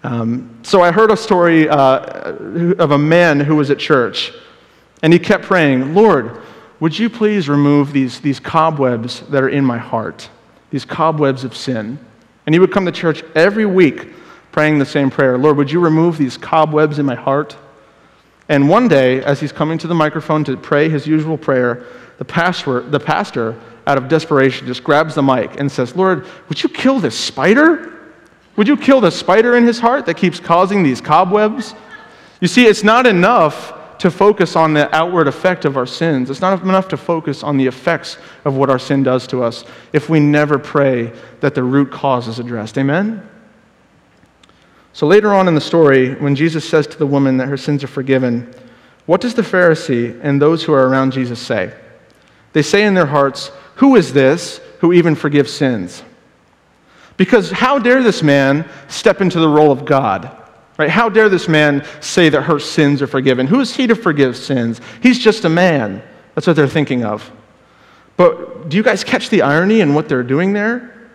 Um, 0.03 0.60
so 0.63 0.81
I 0.81 0.91
heard 0.91 1.12
a 1.12 1.17
story 1.17 1.70
uh, 1.70 2.34
of 2.79 2.91
a 2.91 2.98
man 2.98 3.39
who 3.39 3.55
was 3.55 3.70
at 3.70 3.79
church, 3.79 4.34
and 5.03 5.13
he 5.13 5.20
kept 5.20 5.43
praying, 5.43 5.93
Lord, 5.93 6.41
would 6.79 6.98
you 6.98 7.10
please 7.10 7.48
remove 7.48 7.93
these, 7.93 8.20
these 8.20 8.39
cobwebs 8.39 9.22
that 9.29 9.43
are 9.43 9.50
in 9.50 9.63
my 9.63 9.77
heart? 9.77 10.29
these 10.72 10.86
cobwebs 10.86 11.43
of 11.43 11.55
sin. 11.55 12.00
And 12.46 12.55
he 12.55 12.60
would 12.60 12.72
come 12.72 12.86
to 12.86 12.91
church 12.91 13.24
every 13.36 13.65
week 13.65 14.08
praying 14.51 14.79
the 14.79 14.86
same 14.86 15.10
prayer 15.12 15.38
Lord, 15.38 15.58
would 15.58 15.72
you 15.72 15.79
remove 15.79 16.17
these 16.17 16.38
cobwebs 16.38 16.98
in 16.98 17.05
my 17.05 17.15
heart? 17.15 17.55
And 18.50 18.67
one 18.67 18.88
day, 18.88 19.24
as 19.24 19.39
he's 19.39 19.51
coming 19.51 19.77
to 19.77 19.88
the 19.88 19.96
microphone 19.96 20.43
to 20.46 20.58
pray 20.58 20.89
his 20.89 21.05
usual 21.08 21.38
prayer, 21.38 21.86
the 22.17 22.25
pastor, 22.25 22.81
the 22.81 23.00
pastor, 23.00 23.58
out 23.88 23.98
of 23.98 24.08
desperation, 24.08 24.67
just 24.67 24.84
grabs 24.84 25.15
the 25.15 25.24
mic 25.24 25.60
and 25.60 25.72
says, 25.72 25.96
Lord, 25.96 26.27
would 26.50 26.62
you 26.62 26.70
kill 26.70 27.00
this 27.00 27.17
spider? 27.17 28.00
Would 28.55 28.67
you 28.67 28.77
kill 28.77 29.01
the 29.01 29.12
spider 29.12 29.55
in 29.55 29.65
his 29.65 29.79
heart 29.79 30.05
that 30.05 30.17
keeps 30.17 30.39
causing 30.39 30.84
these 30.84 31.01
cobwebs? 31.01 31.74
You 32.39 32.48
see, 32.48 32.65
it's 32.65 32.84
not 32.84 33.08
enough 33.08 33.74
to 34.00 34.10
focus 34.10 34.55
on 34.55 34.74
the 34.74 34.93
outward 34.96 35.27
effect 35.27 35.63
of 35.63 35.77
our 35.77 35.86
sins. 35.86 36.31
It's 36.31 36.41
not 36.41 36.63
enough 36.63 36.88
to 36.88 36.98
focus 36.98 37.43
on 37.43 37.58
the 37.58 37.67
effects 37.67 38.17
of 38.46 38.58
what 38.58 38.70
our 38.70 38.79
sin 38.79 39.03
does 39.03 39.27
to 39.27 39.43
us 39.43 39.63
if 39.93 40.10
we 40.10 40.20
never 40.20 40.58
pray 40.58 41.13
that 41.39 41.53
the 41.53 41.62
root 41.62 41.91
cause 41.91 42.27
is 42.27 42.39
addressed. 42.39 42.79
Amen? 42.79 43.27
So 44.93 45.05
later 45.05 45.34
on 45.34 45.48
in 45.48 45.53
the 45.53 45.62
story, 45.62 46.15
when 46.15 46.36
Jesus 46.36 46.67
says 46.67 46.88
to 46.88 46.98
the 46.98 47.05
woman 47.05 47.38
that 47.38 47.48
her 47.48 47.58
sins 47.58 47.84
are 47.84 47.88
forgiven, 47.88 48.51
what 49.05 49.22
does 49.22 49.36
the 49.36 49.43
Pharisee 49.43 50.20
and 50.24 50.41
those 50.41 50.63
who 50.63 50.74
are 50.74 50.88
around 50.88 51.13
Jesus 51.13 51.39
say? 51.39 51.72
They 52.53 52.63
say 52.63 52.84
in 52.86 52.96
their 52.96 53.05
hearts, 53.05 53.51
Who 53.75 53.96
is 53.96 54.13
this 54.13 54.60
who 54.79 54.93
even 54.93 55.13
forgives 55.15 55.53
sins? 55.53 56.03
Because 57.18 57.51
how 57.51 57.80
dare 57.80 58.01
this 58.01 58.24
man 58.24 58.70
step 58.88 59.22
into 59.22 59.39
the 59.39 59.48
role 59.48 59.72
of 59.72 59.86
God? 59.86 60.38
Right? 60.77 60.89
How 60.89 61.10
dare 61.10 61.30
this 61.30 61.48
man 61.48 61.86
say 62.00 62.30
that 62.30 62.41
her 62.44 62.60
sins 62.60 63.01
are 63.01 63.08
forgiven? 63.08 63.46
Who 63.48 63.60
is 63.60 63.75
he 63.75 63.88
to 63.88 63.96
forgive 63.96 64.36
sins? 64.36 64.82
He's 65.01 65.20
just 65.20 65.46
a 65.46 65.50
man. 65.50 66.01
That's 66.34 66.48
what 66.48 66.56
they're 66.56 66.68
thinking 66.68 67.03
of. 67.03 67.30
But 68.18 68.70
do 68.70 68.77
you 68.77 68.84
guys 68.84 69.03
catch 69.03 69.30
the 69.30 69.41
irony 69.41 69.82
in 69.82 69.94
what 69.94 70.10
they're 70.10 70.24
doing 70.24 70.53
there? 70.53 71.10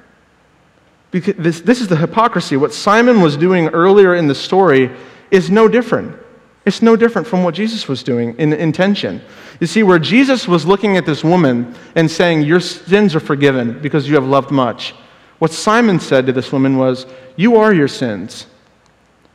Because 1.11 1.35
this, 1.37 1.61
this 1.61 1.81
is 1.81 1.89
the 1.89 1.97
hypocrisy. 1.97 2.57
What 2.57 2.73
Simon 2.73 3.21
was 3.21 3.37
doing 3.37 3.69
earlier 3.69 4.15
in 4.15 4.29
the 4.29 4.35
story 4.35 4.91
is 5.31 5.51
no 5.51 5.69
different. 5.69 6.17
It's 6.65 6.83
no 6.83 6.97
different 6.97 7.29
from 7.29 7.45
what 7.45 7.55
Jesus 7.55 7.87
was 7.87 8.03
doing 8.03 8.37
in 8.39 8.53
intention. 8.53 9.23
You 9.61 9.69
see, 9.69 9.85
where 9.85 10.01
Jesus 10.01 10.49
was 10.49 10.67
looking 10.67 10.97
at 10.97 11.07
this 11.07 11.23
woman 11.23 11.75
and 11.95 12.11
saying, 12.11 12.43
Your 12.43 12.61
sins 12.61 13.15
are 13.15 13.21
forgiven 13.21 13.81
because 13.81 14.09
you 14.09 14.17
have 14.17 14.27
loved 14.27 14.51
much, 14.51 14.95
what 15.39 15.53
Simon 15.53 16.01
said 16.01 16.27
to 16.27 16.33
this 16.33 16.53
woman 16.53 16.77
was, 16.77 17.07
You 17.37 17.57
are 17.57 17.73
your 17.73 17.89
sins. 17.89 18.47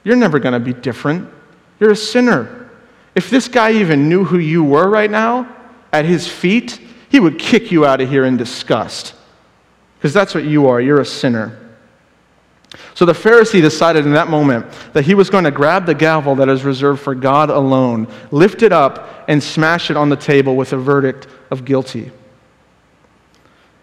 You're 0.03 0.15
never 0.15 0.39
going 0.39 0.53
to 0.53 0.59
be 0.59 0.73
different. 0.73 1.29
You're 1.79 1.91
a 1.91 1.95
sinner. 1.95 2.69
If 3.13 3.29
this 3.29 3.47
guy 3.47 3.73
even 3.73 4.09
knew 4.09 4.23
who 4.23 4.39
you 4.39 4.63
were 4.63 4.89
right 4.89 5.11
now 5.11 5.55
at 5.91 6.05
his 6.05 6.27
feet, 6.27 6.79
he 7.09 7.19
would 7.19 7.37
kick 7.37 7.71
you 7.71 7.85
out 7.85 8.01
of 8.01 8.09
here 8.09 8.25
in 8.25 8.37
disgust. 8.37 9.13
Because 9.97 10.13
that's 10.13 10.33
what 10.33 10.45
you 10.45 10.67
are. 10.67 10.81
You're 10.81 11.01
a 11.01 11.05
sinner. 11.05 11.57
So 12.95 13.05
the 13.05 13.13
Pharisee 13.13 13.61
decided 13.61 14.05
in 14.05 14.13
that 14.13 14.29
moment 14.29 14.65
that 14.93 15.03
he 15.03 15.13
was 15.13 15.29
going 15.29 15.43
to 15.43 15.51
grab 15.51 15.85
the 15.85 15.93
gavel 15.93 16.35
that 16.35 16.49
is 16.49 16.63
reserved 16.63 17.01
for 17.01 17.13
God 17.13 17.49
alone, 17.49 18.07
lift 18.31 18.63
it 18.63 18.71
up, 18.71 19.25
and 19.27 19.43
smash 19.43 19.91
it 19.91 19.97
on 19.97 20.09
the 20.09 20.15
table 20.15 20.55
with 20.55 20.71
a 20.73 20.77
verdict 20.77 21.27
of 21.51 21.65
guilty. 21.65 22.11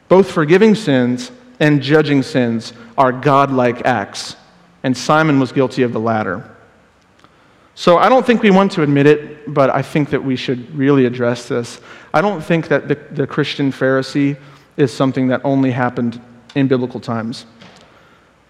Both 0.08 0.30
forgiving 0.30 0.74
sins 0.74 1.30
and 1.60 1.82
judging 1.82 2.22
sins 2.22 2.72
are 2.96 3.12
godlike 3.12 3.84
acts 3.84 4.36
and 4.82 4.96
Simon 4.96 5.40
was 5.40 5.52
guilty 5.52 5.82
of 5.82 5.92
the 5.92 6.00
latter. 6.00 6.48
So 7.74 7.98
I 7.98 8.08
don't 8.08 8.26
think 8.26 8.42
we 8.42 8.50
want 8.50 8.72
to 8.72 8.82
admit 8.82 9.06
it, 9.06 9.52
but 9.52 9.70
I 9.70 9.82
think 9.82 10.10
that 10.10 10.22
we 10.22 10.34
should 10.34 10.74
really 10.74 11.04
address 11.04 11.46
this. 11.46 11.80
I 12.12 12.20
don't 12.20 12.40
think 12.40 12.68
that 12.68 12.88
the, 12.88 12.94
the 13.12 13.26
Christian 13.26 13.70
Pharisee 13.70 14.36
is 14.76 14.92
something 14.92 15.28
that 15.28 15.40
only 15.44 15.70
happened 15.70 16.20
in 16.54 16.68
biblical 16.68 17.00
times. 17.00 17.46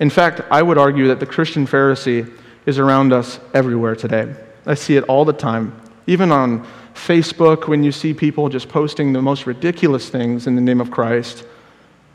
In 0.00 0.10
fact, 0.10 0.40
I 0.50 0.62
would 0.62 0.78
argue 0.78 1.08
that 1.08 1.20
the 1.20 1.26
Christian 1.26 1.66
Pharisee 1.66 2.32
is 2.66 2.78
around 2.78 3.12
us 3.12 3.40
everywhere 3.52 3.96
today. 3.96 4.34
I 4.64 4.74
see 4.74 4.96
it 4.96 5.04
all 5.04 5.24
the 5.24 5.32
time. 5.32 5.78
Even 6.06 6.30
on 6.30 6.66
Facebook, 6.94 7.68
when 7.68 7.82
you 7.82 7.92
see 7.92 8.14
people 8.14 8.48
just 8.48 8.68
posting 8.68 9.12
the 9.12 9.22
most 9.22 9.46
ridiculous 9.46 10.08
things 10.08 10.46
in 10.46 10.54
the 10.54 10.60
name 10.60 10.80
of 10.80 10.90
Christ, 10.90 11.44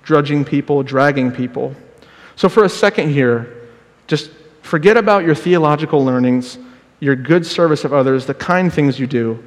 drudging 0.03 0.45
people, 0.45 0.83
dragging 0.83 1.31
people. 1.31 1.75
So, 2.35 2.49
for 2.49 2.63
a 2.63 2.69
second 2.69 3.09
here, 3.09 3.69
just 4.07 4.31
forget 4.61 4.97
about 4.97 5.23
your 5.23 5.35
theological 5.35 6.03
learnings, 6.03 6.57
your 6.99 7.15
good 7.15 7.45
service 7.45 7.83
of 7.83 7.93
others, 7.93 8.25
the 8.25 8.33
kind 8.33 8.71
things 8.71 8.99
you 8.99 9.07
do. 9.07 9.43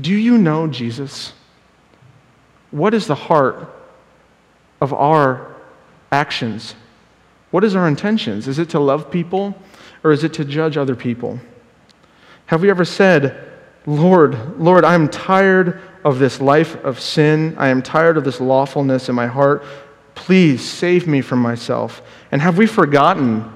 Do 0.00 0.12
you 0.12 0.38
know 0.38 0.66
Jesus? 0.66 1.32
What 2.70 2.94
is 2.94 3.06
the 3.06 3.14
heart 3.14 3.72
of 4.80 4.92
our 4.92 5.54
actions? 6.10 6.74
What 7.50 7.62
is 7.62 7.76
our 7.76 7.86
intentions? 7.86 8.48
Is 8.48 8.58
it 8.58 8.70
to 8.70 8.80
love 8.80 9.10
people 9.10 9.56
or 10.02 10.10
is 10.10 10.24
it 10.24 10.34
to 10.34 10.44
judge 10.44 10.76
other 10.76 10.96
people? 10.96 11.38
Have 12.46 12.62
we 12.62 12.70
ever 12.70 12.84
said, 12.84 13.52
Lord, 13.86 14.58
Lord, 14.60 14.84
I'm 14.84 15.08
tired 15.08 15.80
of 16.04 16.18
this 16.18 16.40
life 16.40 16.76
of 16.84 17.00
sin. 17.00 17.54
I 17.58 17.68
am 17.68 17.82
tired 17.82 18.16
of 18.16 18.24
this 18.24 18.40
lawfulness 18.40 19.08
in 19.08 19.14
my 19.14 19.26
heart. 19.26 19.64
Please 20.14 20.62
save 20.62 21.06
me 21.06 21.20
from 21.20 21.40
myself. 21.40 22.02
And 22.30 22.40
have 22.42 22.58
we 22.58 22.66
forgotten 22.66 23.50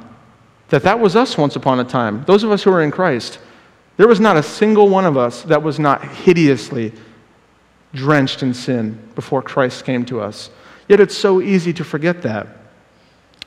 that 0.71 0.83
that 0.83 0.99
was 0.99 1.15
us 1.15 1.37
once 1.37 1.57
upon 1.57 1.79
a 1.81 1.85
time? 1.85 2.25
Those 2.25 2.43
of 2.43 2.51
us 2.51 2.63
who 2.63 2.73
are 2.73 2.83
in 2.83 2.91
Christ. 2.91 3.39
There 3.97 4.09
was 4.09 4.21
not 4.21 4.37
a 4.37 4.43
single 4.43 4.89
one 4.89 5.07
of 5.07 5.17
us 5.17 5.43
that 5.43 5.63
was 5.63 5.79
not 5.79 6.05
hideously 6.05 6.93
drenched 7.95 8.43
in 8.43 8.55
sin 8.55 8.99
before 9.15 9.43
Christ 9.43 9.85
came 9.85 10.05
to 10.07 10.21
us. 10.21 10.51
Yet 10.89 11.01
it's 11.01 11.17
so 11.17 11.41
easy 11.41 11.73
to 11.75 11.85
forget 11.85 12.23
that. 12.23 12.47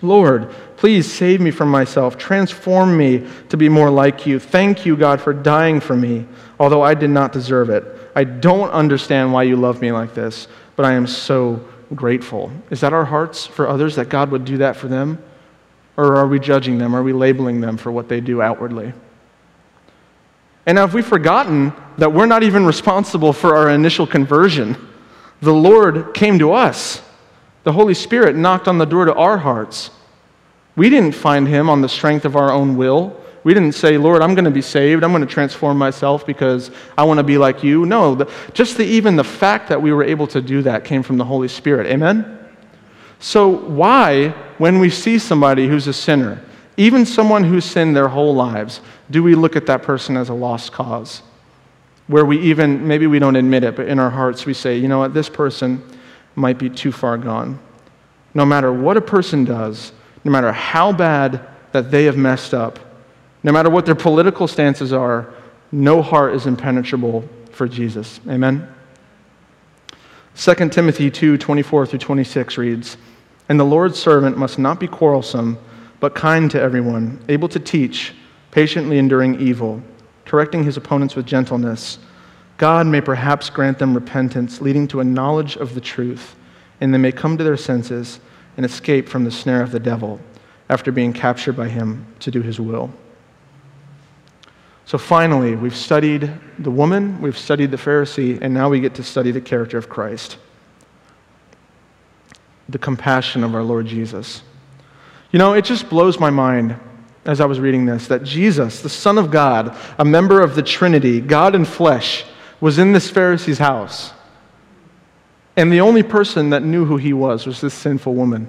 Lord, 0.01 0.49
please 0.77 1.11
save 1.11 1.41
me 1.41 1.51
from 1.51 1.69
myself. 1.69 2.17
Transform 2.17 2.97
me 2.97 3.27
to 3.49 3.57
be 3.57 3.69
more 3.69 3.89
like 3.89 4.25
you. 4.25 4.39
Thank 4.39 4.85
you, 4.85 4.97
God, 4.97 5.21
for 5.21 5.31
dying 5.31 5.79
for 5.79 5.95
me, 5.95 6.25
although 6.59 6.81
I 6.81 6.95
did 6.95 7.11
not 7.11 7.31
deserve 7.31 7.69
it. 7.69 8.00
I 8.15 8.23
don't 8.23 8.69
understand 8.71 9.31
why 9.33 9.43
you 9.43 9.55
love 9.55 9.81
me 9.81 9.91
like 9.91 10.13
this, 10.13 10.47
but 10.75 10.85
I 10.85 10.93
am 10.93 11.07
so 11.07 11.65
grateful. 11.95 12.51
Is 12.69 12.81
that 12.81 12.93
our 12.93 13.05
hearts 13.05 13.45
for 13.45 13.67
others, 13.67 13.95
that 13.95 14.09
God 14.09 14.31
would 14.31 14.45
do 14.45 14.57
that 14.57 14.75
for 14.75 14.87
them? 14.87 15.21
Or 15.97 16.15
are 16.15 16.27
we 16.27 16.39
judging 16.39 16.77
them? 16.77 16.95
Are 16.95 17.03
we 17.03 17.13
labeling 17.13 17.61
them 17.61 17.77
for 17.77 17.91
what 17.91 18.07
they 18.07 18.21
do 18.21 18.41
outwardly? 18.41 18.93
And 20.65 20.77
have 20.77 20.93
we 20.93 21.01
forgotten 21.01 21.73
that 21.97 22.13
we're 22.13 22.25
not 22.25 22.43
even 22.43 22.65
responsible 22.65 23.33
for 23.33 23.55
our 23.55 23.69
initial 23.69 24.07
conversion? 24.07 24.77
The 25.41 25.53
Lord 25.53 26.13
came 26.13 26.39
to 26.39 26.53
us. 26.53 27.01
The 27.63 27.71
Holy 27.71 27.93
Spirit 27.93 28.35
knocked 28.35 28.67
on 28.67 28.77
the 28.77 28.85
door 28.85 29.05
to 29.05 29.13
our 29.13 29.37
hearts. 29.37 29.91
We 30.75 30.89
didn't 30.89 31.13
find 31.13 31.47
him 31.47 31.69
on 31.69 31.81
the 31.81 31.89
strength 31.89 32.25
of 32.25 32.35
our 32.35 32.51
own 32.51 32.77
will. 32.77 33.19
We 33.43 33.53
didn't 33.53 33.73
say, 33.73 33.97
Lord, 33.97 34.21
I'm 34.21 34.35
going 34.35 34.45
to 34.45 34.51
be 34.51 34.61
saved. 34.61 35.03
I'm 35.03 35.11
going 35.11 35.25
to 35.25 35.31
transform 35.31 35.77
myself 35.77 36.25
because 36.25 36.69
I 36.97 37.03
want 37.03 37.17
to 37.17 37.23
be 37.23 37.37
like 37.37 37.63
you. 37.63 37.85
No, 37.85 38.13
the, 38.13 38.31
just 38.53 38.77
the, 38.77 38.85
even 38.85 39.15
the 39.15 39.23
fact 39.23 39.69
that 39.69 39.81
we 39.81 39.91
were 39.91 40.03
able 40.03 40.27
to 40.27 40.41
do 40.41 40.61
that 40.61 40.83
came 40.83 41.01
from 41.01 41.17
the 41.17 41.25
Holy 41.25 41.47
Spirit. 41.47 41.87
Amen? 41.87 42.37
So, 43.19 43.47
why, 43.47 44.29
when 44.57 44.79
we 44.79 44.89
see 44.89 45.17
somebody 45.17 45.67
who's 45.67 45.87
a 45.87 45.93
sinner, 45.93 46.43
even 46.77 47.05
someone 47.05 47.43
who's 47.43 47.65
sinned 47.65 47.95
their 47.95 48.07
whole 48.07 48.33
lives, 48.33 48.81
do 49.09 49.23
we 49.23 49.35
look 49.35 49.55
at 49.55 49.65
that 49.67 49.83
person 49.83 50.17
as 50.17 50.29
a 50.29 50.33
lost 50.33 50.71
cause? 50.71 51.21
Where 52.07 52.25
we 52.25 52.39
even, 52.39 52.87
maybe 52.87 53.07
we 53.07 53.19
don't 53.19 53.35
admit 53.35 53.63
it, 53.63 53.75
but 53.75 53.87
in 53.87 53.99
our 53.99 54.09
hearts 54.09 54.45
we 54.45 54.53
say, 54.53 54.77
you 54.77 54.87
know 54.87 54.99
what, 54.99 55.13
this 55.13 55.29
person 55.29 55.83
might 56.35 56.57
be 56.57 56.69
too 56.69 56.91
far 56.91 57.17
gone. 57.17 57.59
No 58.33 58.45
matter 58.45 58.71
what 58.71 58.97
a 58.97 59.01
person 59.01 59.45
does, 59.45 59.91
no 60.23 60.31
matter 60.31 60.51
how 60.51 60.91
bad 60.91 61.47
that 61.71 61.91
they 61.91 62.05
have 62.05 62.17
messed 62.17 62.53
up, 62.53 62.79
no 63.43 63.51
matter 63.51 63.69
what 63.69 63.85
their 63.85 63.95
political 63.95 64.47
stances 64.47 64.93
are, 64.93 65.33
no 65.71 66.01
heart 66.01 66.35
is 66.35 66.45
impenetrable 66.45 67.27
for 67.51 67.67
Jesus. 67.67 68.19
Amen? 68.27 68.67
2 70.35 70.69
Timothy 70.69 71.11
2 71.11 71.37
24 71.37 71.85
through 71.85 71.99
26 71.99 72.57
reads, 72.57 72.97
And 73.49 73.59
the 73.59 73.65
Lord's 73.65 73.99
servant 73.99 74.37
must 74.37 74.59
not 74.59 74.79
be 74.79 74.87
quarrelsome, 74.87 75.57
but 75.99 76.15
kind 76.15 76.49
to 76.51 76.61
everyone, 76.61 77.23
able 77.29 77.49
to 77.49 77.59
teach, 77.59 78.13
patiently 78.51 78.97
enduring 78.97 79.39
evil, 79.39 79.81
correcting 80.25 80.63
his 80.63 80.77
opponents 80.77 81.15
with 81.15 81.25
gentleness, 81.25 81.99
God 82.61 82.85
may 82.85 83.01
perhaps 83.01 83.49
grant 83.49 83.79
them 83.79 83.95
repentance, 83.95 84.61
leading 84.61 84.87
to 84.89 84.99
a 84.99 85.03
knowledge 85.03 85.57
of 85.57 85.73
the 85.73 85.81
truth, 85.81 86.35
and 86.79 86.93
they 86.93 86.99
may 86.99 87.11
come 87.11 87.35
to 87.37 87.43
their 87.43 87.57
senses 87.57 88.19
and 88.55 88.63
escape 88.63 89.09
from 89.09 89.23
the 89.23 89.31
snare 89.31 89.63
of 89.63 89.71
the 89.71 89.79
devil 89.79 90.19
after 90.69 90.91
being 90.91 91.11
captured 91.11 91.53
by 91.53 91.67
him 91.67 92.05
to 92.19 92.29
do 92.29 92.43
his 92.43 92.59
will. 92.59 92.91
So 94.91 94.97
finally, 94.97 95.55
we've 95.55 95.73
studied 95.73 96.29
the 96.59 96.69
woman, 96.69 97.21
we've 97.21 97.37
studied 97.37 97.71
the 97.71 97.77
Pharisee, 97.77 98.37
and 98.41 98.53
now 98.53 98.67
we 98.67 98.81
get 98.81 98.93
to 98.95 99.03
study 99.03 99.31
the 99.31 99.39
character 99.39 99.77
of 99.77 99.87
Christ 99.87 100.37
the 102.67 102.77
compassion 102.77 103.45
of 103.45 103.55
our 103.55 103.63
Lord 103.63 103.85
Jesus. 103.85 104.41
You 105.31 105.39
know, 105.39 105.53
it 105.53 105.63
just 105.63 105.89
blows 105.89 106.19
my 106.19 106.29
mind 106.29 106.75
as 107.23 107.39
I 107.39 107.45
was 107.45 107.57
reading 107.57 107.85
this 107.85 108.07
that 108.07 108.23
Jesus, 108.23 108.81
the 108.81 108.89
Son 108.89 109.17
of 109.17 109.31
God, 109.31 109.77
a 109.97 110.03
member 110.03 110.41
of 110.41 110.55
the 110.55 110.61
Trinity, 110.61 111.21
God 111.21 111.55
in 111.55 111.63
flesh, 111.63 112.25
was 112.59 112.77
in 112.77 112.91
this 112.91 113.09
Pharisee's 113.09 113.59
house. 113.59 114.11
And 115.55 115.71
the 115.71 115.79
only 115.79 116.03
person 116.03 116.49
that 116.49 116.63
knew 116.63 116.83
who 116.83 116.97
he 116.97 117.13
was 117.13 117.47
was 117.47 117.61
this 117.61 117.73
sinful 117.73 118.13
woman, 118.13 118.45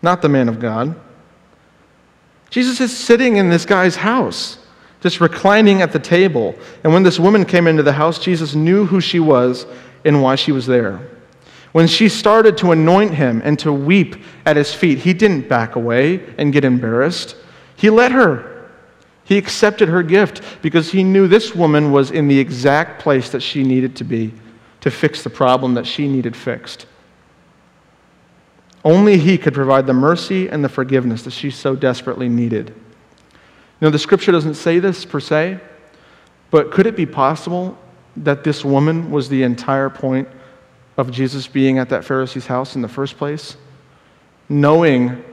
not 0.00 0.22
the 0.22 0.28
man 0.28 0.48
of 0.48 0.60
God. 0.60 0.94
Jesus 2.50 2.80
is 2.80 2.96
sitting 2.96 3.36
in 3.36 3.50
this 3.50 3.66
guy's 3.66 3.96
house, 3.96 4.59
just 5.00 5.20
reclining 5.20 5.82
at 5.82 5.92
the 5.92 5.98
table. 5.98 6.54
And 6.84 6.92
when 6.92 7.02
this 7.02 7.18
woman 7.18 7.44
came 7.44 7.66
into 7.66 7.82
the 7.82 7.92
house, 7.92 8.18
Jesus 8.18 8.54
knew 8.54 8.86
who 8.86 9.00
she 9.00 9.18
was 9.18 9.66
and 10.04 10.22
why 10.22 10.36
she 10.36 10.52
was 10.52 10.66
there. 10.66 11.00
When 11.72 11.86
she 11.86 12.08
started 12.08 12.58
to 12.58 12.72
anoint 12.72 13.14
him 13.14 13.40
and 13.44 13.58
to 13.60 13.72
weep 13.72 14.16
at 14.44 14.56
his 14.56 14.74
feet, 14.74 14.98
he 14.98 15.12
didn't 15.12 15.48
back 15.48 15.76
away 15.76 16.34
and 16.36 16.52
get 16.52 16.64
embarrassed. 16.64 17.36
He 17.76 17.90
let 17.90 18.12
her. 18.12 18.68
He 19.24 19.38
accepted 19.38 19.88
her 19.88 20.02
gift 20.02 20.42
because 20.60 20.90
he 20.90 21.04
knew 21.04 21.28
this 21.28 21.54
woman 21.54 21.92
was 21.92 22.10
in 22.10 22.26
the 22.26 22.38
exact 22.38 23.00
place 23.00 23.30
that 23.30 23.42
she 23.42 23.62
needed 23.62 23.94
to 23.96 24.04
be 24.04 24.34
to 24.80 24.90
fix 24.90 25.22
the 25.22 25.30
problem 25.30 25.74
that 25.74 25.86
she 25.86 26.08
needed 26.08 26.34
fixed. 26.34 26.86
Only 28.84 29.18
he 29.18 29.38
could 29.38 29.54
provide 29.54 29.86
the 29.86 29.92
mercy 29.92 30.48
and 30.48 30.64
the 30.64 30.68
forgiveness 30.68 31.22
that 31.22 31.32
she 31.32 31.50
so 31.50 31.76
desperately 31.76 32.28
needed. 32.28 32.74
Know, 33.80 33.90
the 33.90 33.98
scripture 33.98 34.32
doesn't 34.32 34.54
say 34.54 34.78
this 34.78 35.04
per 35.04 35.20
se, 35.20 35.58
but 36.50 36.70
could 36.70 36.86
it 36.86 36.96
be 36.96 37.06
possible 37.06 37.78
that 38.16 38.44
this 38.44 38.64
woman 38.64 39.10
was 39.10 39.28
the 39.28 39.42
entire 39.42 39.88
point 39.88 40.28
of 40.96 41.10
Jesus 41.10 41.46
being 41.46 41.78
at 41.78 41.88
that 41.88 42.04
Pharisee's 42.04 42.46
house 42.46 42.76
in 42.76 42.82
the 42.82 42.88
first 42.88 43.16
place? 43.16 43.56
Knowing 44.48 45.24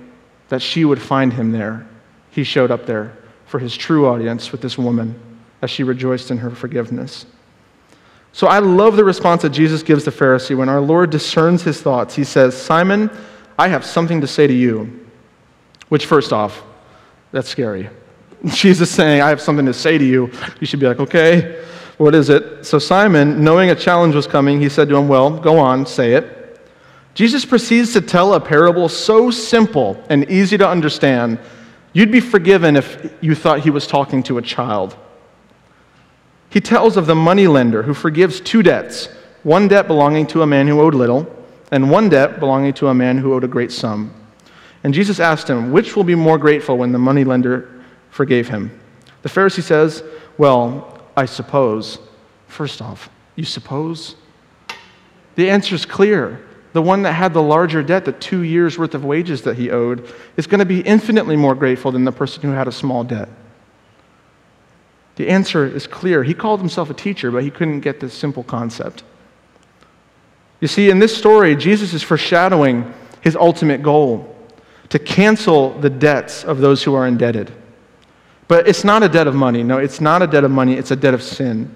that 0.50 0.62
she 0.62 0.86
would 0.86 1.02
find 1.02 1.34
him 1.34 1.52
there, 1.52 1.86
he 2.30 2.44
showed 2.44 2.72
up 2.72 2.86
there 2.86 3.18
for 3.48 3.60
his 3.60 3.76
true 3.76 4.08
audience 4.08 4.52
with 4.52 4.62
this 4.62 4.78
woman 4.78 5.20
as 5.62 5.70
she 5.70 5.84
rejoiced 5.84 6.32
in 6.32 6.38
her 6.38 6.52
forgiveness. 6.52 7.26
So 8.32 8.48
I 8.48 8.60
love 8.60 8.96
the 8.96 9.04
response 9.04 9.42
that 9.42 9.50
Jesus 9.50 9.82
gives 9.82 10.06
the 10.06 10.12
Pharisee 10.12 10.56
when 10.56 10.70
our 10.70 10.80
Lord 10.80 11.10
discerns 11.10 11.64
his 11.64 11.82
thoughts. 11.82 12.16
He 12.16 12.24
says, 12.24 12.56
Simon, 12.56 13.10
I 13.58 13.68
have 13.68 13.84
something 13.84 14.22
to 14.22 14.28
say 14.28 14.46
to 14.46 14.54
you. 14.54 15.06
Which, 15.90 16.06
first 16.06 16.32
off, 16.32 16.62
that's 17.32 17.50
scary. 17.50 17.90
Jesus 18.46 18.92
saying, 18.92 19.22
I 19.22 19.30
have 19.30 19.42
something 19.42 19.66
to 19.66 19.74
say 19.74 19.98
to 19.98 20.06
you. 20.06 20.32
You 20.60 20.68
should 20.68 20.80
be 20.80 20.88
like, 20.88 21.00
okay, 21.00 21.64
what 21.98 22.14
is 22.14 22.30
it? 22.30 22.66
So 22.66 22.80
Simon, 22.80 23.44
knowing 23.44 23.72
a 23.72 23.76
challenge 23.76 24.16
was 24.16 24.28
coming, 24.28 24.60
he 24.60 24.70
said 24.70 24.90
to 24.90 24.98
him, 24.98 25.08
Well, 25.08 25.32
go 25.32 25.58
on, 25.58 25.86
say 25.86 26.14
it. 26.14 26.34
Jesus 27.16 27.44
proceeds 27.44 27.94
to 27.94 28.02
tell 28.02 28.36
a 28.36 28.40
parable 28.40 28.88
so 28.88 29.32
simple 29.32 30.04
and 30.10 30.30
easy 30.30 30.58
to 30.58 30.70
understand 30.70 31.40
You'd 31.98 32.12
be 32.12 32.20
forgiven 32.20 32.76
if 32.76 33.12
you 33.22 33.34
thought 33.34 33.62
he 33.62 33.72
was 33.72 33.88
talking 33.88 34.22
to 34.24 34.38
a 34.38 34.42
child. 34.44 34.96
He 36.48 36.62
tells 36.62 36.96
of 36.96 37.08
the 37.08 37.16
moneylender 37.16 37.82
who 37.82 37.96
forgives 37.96 38.40
two 38.40 38.62
debts 38.62 39.10
one 39.42 39.68
debt 39.68 39.88
belonging 39.88 40.28
to 40.28 40.44
a 40.44 40.48
man 40.48 40.68
who 40.68 40.80
owed 40.80 40.94
little, 40.94 41.26
and 41.72 41.90
one 41.90 42.10
debt 42.10 42.40
belonging 42.40 42.74
to 42.74 42.90
a 42.90 42.94
man 42.94 43.18
who 43.18 43.34
owed 43.34 43.44
a 43.44 43.48
great 43.48 43.72
sum. 43.72 44.14
And 44.84 44.94
Jesus 44.94 45.20
asked 45.20 45.50
him, 45.50 45.72
Which 45.72 45.96
will 45.96 46.04
be 46.04 46.14
more 46.14 46.38
grateful 46.38 46.78
when 46.78 46.92
the 46.92 47.00
moneylender 47.00 47.77
forgave 48.10 48.48
him? 48.48 48.78
The 49.22 49.30
Pharisee 49.30 49.64
says, 49.64 50.04
Well, 50.38 51.02
I 51.16 51.26
suppose. 51.26 52.00
First 52.48 52.82
off, 52.82 53.10
you 53.36 53.44
suppose? 53.44 54.16
The 55.36 55.50
answer 55.50 55.76
is 55.76 55.86
clear 55.86 56.44
the 56.74 56.82
one 56.82 57.02
that 57.04 57.14
had 57.14 57.34
the 57.34 57.42
larger 57.42 57.82
debt, 57.82 58.06
the 58.06 58.12
two 58.12 58.42
years' 58.42 58.78
worth 58.78 58.94
of 58.94 59.04
wages 59.04 59.42
that 59.44 59.58
he 59.58 59.72
owed, 59.72 60.08
is 60.36 60.46
going 60.46 60.60
to 60.60 60.66
be 60.66 60.82
infinitely 60.82 61.36
more 61.36 61.56
grateful 61.56 61.92
than 61.92 62.06
the 62.06 62.12
person 62.12 62.44
who 62.44 62.52
had 62.52 62.68
a 62.68 62.72
small 62.72 63.04
debt. 63.04 63.30
The 65.16 65.30
answer 65.30 65.66
is 65.66 65.88
clear. 65.88 66.24
He 66.24 66.36
called 66.36 66.60
himself 66.60 66.92
a 66.92 66.94
teacher, 66.94 67.32
but 67.32 67.42
he 67.42 67.50
couldn't 67.50 67.80
get 67.80 68.00
this 68.00 68.14
simple 68.14 68.44
concept. 68.44 69.04
You 70.60 70.68
see, 70.68 70.92
in 70.92 71.00
this 71.00 71.18
story, 71.18 71.56
Jesus 71.56 71.94
is 71.94 72.04
foreshadowing 72.04 72.94
his 73.22 73.36
ultimate 73.36 73.82
goal 73.82 74.36
to 74.90 75.00
cancel 75.00 75.72
the 75.80 75.90
debts 75.90 76.44
of 76.44 76.60
those 76.60 76.84
who 76.84 76.94
are 76.94 77.08
indebted. 77.08 77.52
But 78.48 78.68
it's 78.68 78.84
not 78.84 79.04
a 79.04 79.10
debt 79.10 79.28
of 79.28 79.36
money. 79.36 79.64
No, 79.64 79.78
it's 79.78 80.00
not 80.00 80.22
a 80.22 80.28
debt 80.28 80.44
of 80.44 80.52
money, 80.52 80.76
it's 80.76 80.92
a 80.92 80.96
debt 80.96 81.14
of 81.14 81.22
sin. 81.22 81.74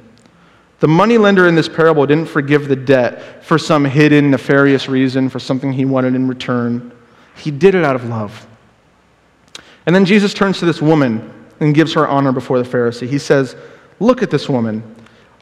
The 0.79 0.88
moneylender 0.88 1.47
in 1.47 1.53
this 1.55 1.69
parable 1.69 2.05
didn't 2.07 2.27
forgive 2.27 2.67
the 2.67 2.75
debt 2.75 3.45
for 3.45 3.60
some 3.60 3.86
hidden, 3.86 4.31
nefarious 4.31 4.89
reason, 4.89 5.29
for 5.29 5.39
something 5.39 5.71
he 5.71 5.86
wanted 5.86 6.15
in 6.15 6.27
return. 6.27 6.91
He 7.36 7.51
did 7.51 7.75
it 7.75 7.84
out 7.84 7.95
of 7.95 8.05
love. 8.05 8.47
And 9.86 9.95
then 9.95 10.05
Jesus 10.05 10.34
turns 10.34 10.60
to 10.60 10.65
this 10.65 10.81
woman 10.81 11.31
and 11.60 11.75
gives 11.75 11.93
her 11.93 12.07
honor 12.07 12.31
before 12.31 12.62
the 12.62 12.67
Pharisee. 12.67 13.07
He 13.07 13.19
says, 13.19 13.55
Look 13.99 14.23
at 14.23 14.31
this 14.31 14.49
woman. 14.49 14.84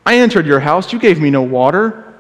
I 0.06 0.18
entered 0.18 0.46
your 0.46 0.60
house. 0.60 0.92
You 0.92 1.00
gave 1.00 1.22
me 1.22 1.30
no 1.30 1.42
water. 1.42 2.14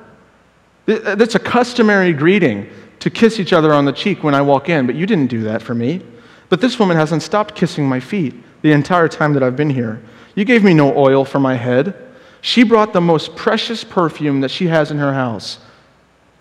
Uh, 0.87 1.15
that's 1.15 1.35
a 1.35 1.39
customary 1.39 2.13
greeting 2.13 2.69
to 2.99 3.09
kiss 3.09 3.39
each 3.39 3.51
other 3.51 3.73
on 3.73 3.83
the 3.83 3.91
cheek 3.91 4.23
when 4.23 4.33
I 4.33 4.41
walk 4.41 4.69
in, 4.69 4.85
but 4.85 4.95
you 4.95 5.05
didn't 5.05 5.27
do 5.27 5.43
that 5.43 5.61
for 5.61 5.75
me. 5.75 6.01
But 6.47 6.61
this 6.61 6.79
woman 6.79 6.95
hasn't 6.95 7.21
stopped 7.21 7.55
kissing 7.55 7.87
my 7.87 7.99
feet 7.99 8.33
the 8.61 8.71
entire 8.71 9.07
time 9.07 9.33
that 9.33 9.43
I've 9.43 9.55
been 9.55 9.69
here. 9.69 10.01
You 10.35 10.45
gave 10.45 10.63
me 10.63 10.73
no 10.73 10.95
oil 10.95 11.25
for 11.25 11.39
my 11.39 11.55
head. 11.55 11.95
She 12.41 12.63
brought 12.63 12.93
the 12.93 13.01
most 13.01 13.35
precious 13.35 13.83
perfume 13.83 14.41
that 14.41 14.51
she 14.51 14.67
has 14.67 14.91
in 14.91 14.97
her 14.97 15.13
house 15.13 15.59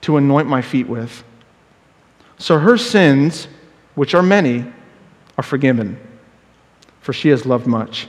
to 0.03 0.17
anoint 0.17 0.49
my 0.49 0.63
feet 0.63 0.89
with. 0.89 1.25
So 2.39 2.59
her 2.59 2.79
sins, 2.79 3.49
which 3.95 4.15
are 4.15 4.23
many, 4.23 4.65
are 5.37 5.43
forgiven, 5.43 5.99
for 7.01 7.13
she 7.13 7.29
has 7.31 7.45
loved 7.47 7.67
much. 7.67 8.07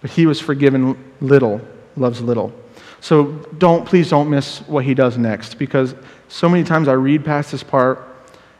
But 0.00 0.10
he 0.10 0.26
was 0.26 0.40
forgiven 0.40 0.96
little, 1.20 1.60
loves 1.96 2.20
little. 2.20 2.52
So 3.00 3.32
don't, 3.58 3.86
please 3.86 4.10
don't 4.10 4.28
miss 4.28 4.58
what 4.62 4.84
he 4.84 4.94
does 4.94 5.16
next, 5.16 5.54
because 5.54 5.94
so 6.28 6.48
many 6.48 6.64
times 6.64 6.88
I 6.88 6.94
read 6.94 7.24
past 7.24 7.52
this 7.52 7.62
part 7.62 8.00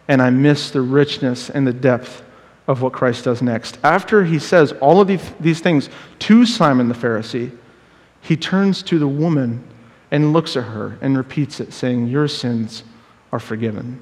and 0.08 0.22
I 0.22 0.30
miss 0.30 0.70
the 0.70 0.80
richness 0.80 1.50
and 1.50 1.66
the 1.66 1.72
depth 1.72 2.22
of 2.66 2.82
what 2.82 2.92
Christ 2.92 3.24
does 3.24 3.42
next. 3.42 3.78
After 3.84 4.24
he 4.24 4.38
says 4.38 4.72
all 4.72 5.00
of 5.00 5.08
these, 5.08 5.60
things 5.60 5.88
to 6.20 6.44
Simon 6.44 6.88
the 6.88 6.94
Pharisee, 6.94 7.56
he 8.20 8.36
turns 8.36 8.82
to 8.84 8.98
the 8.98 9.06
woman 9.06 9.62
and 10.10 10.32
looks 10.32 10.56
at 10.56 10.64
her 10.64 10.98
and 11.00 11.16
repeats 11.16 11.60
it, 11.60 11.72
saying, 11.72 12.08
Your 12.08 12.28
sins 12.28 12.82
are 13.32 13.40
forgiven. 13.40 14.00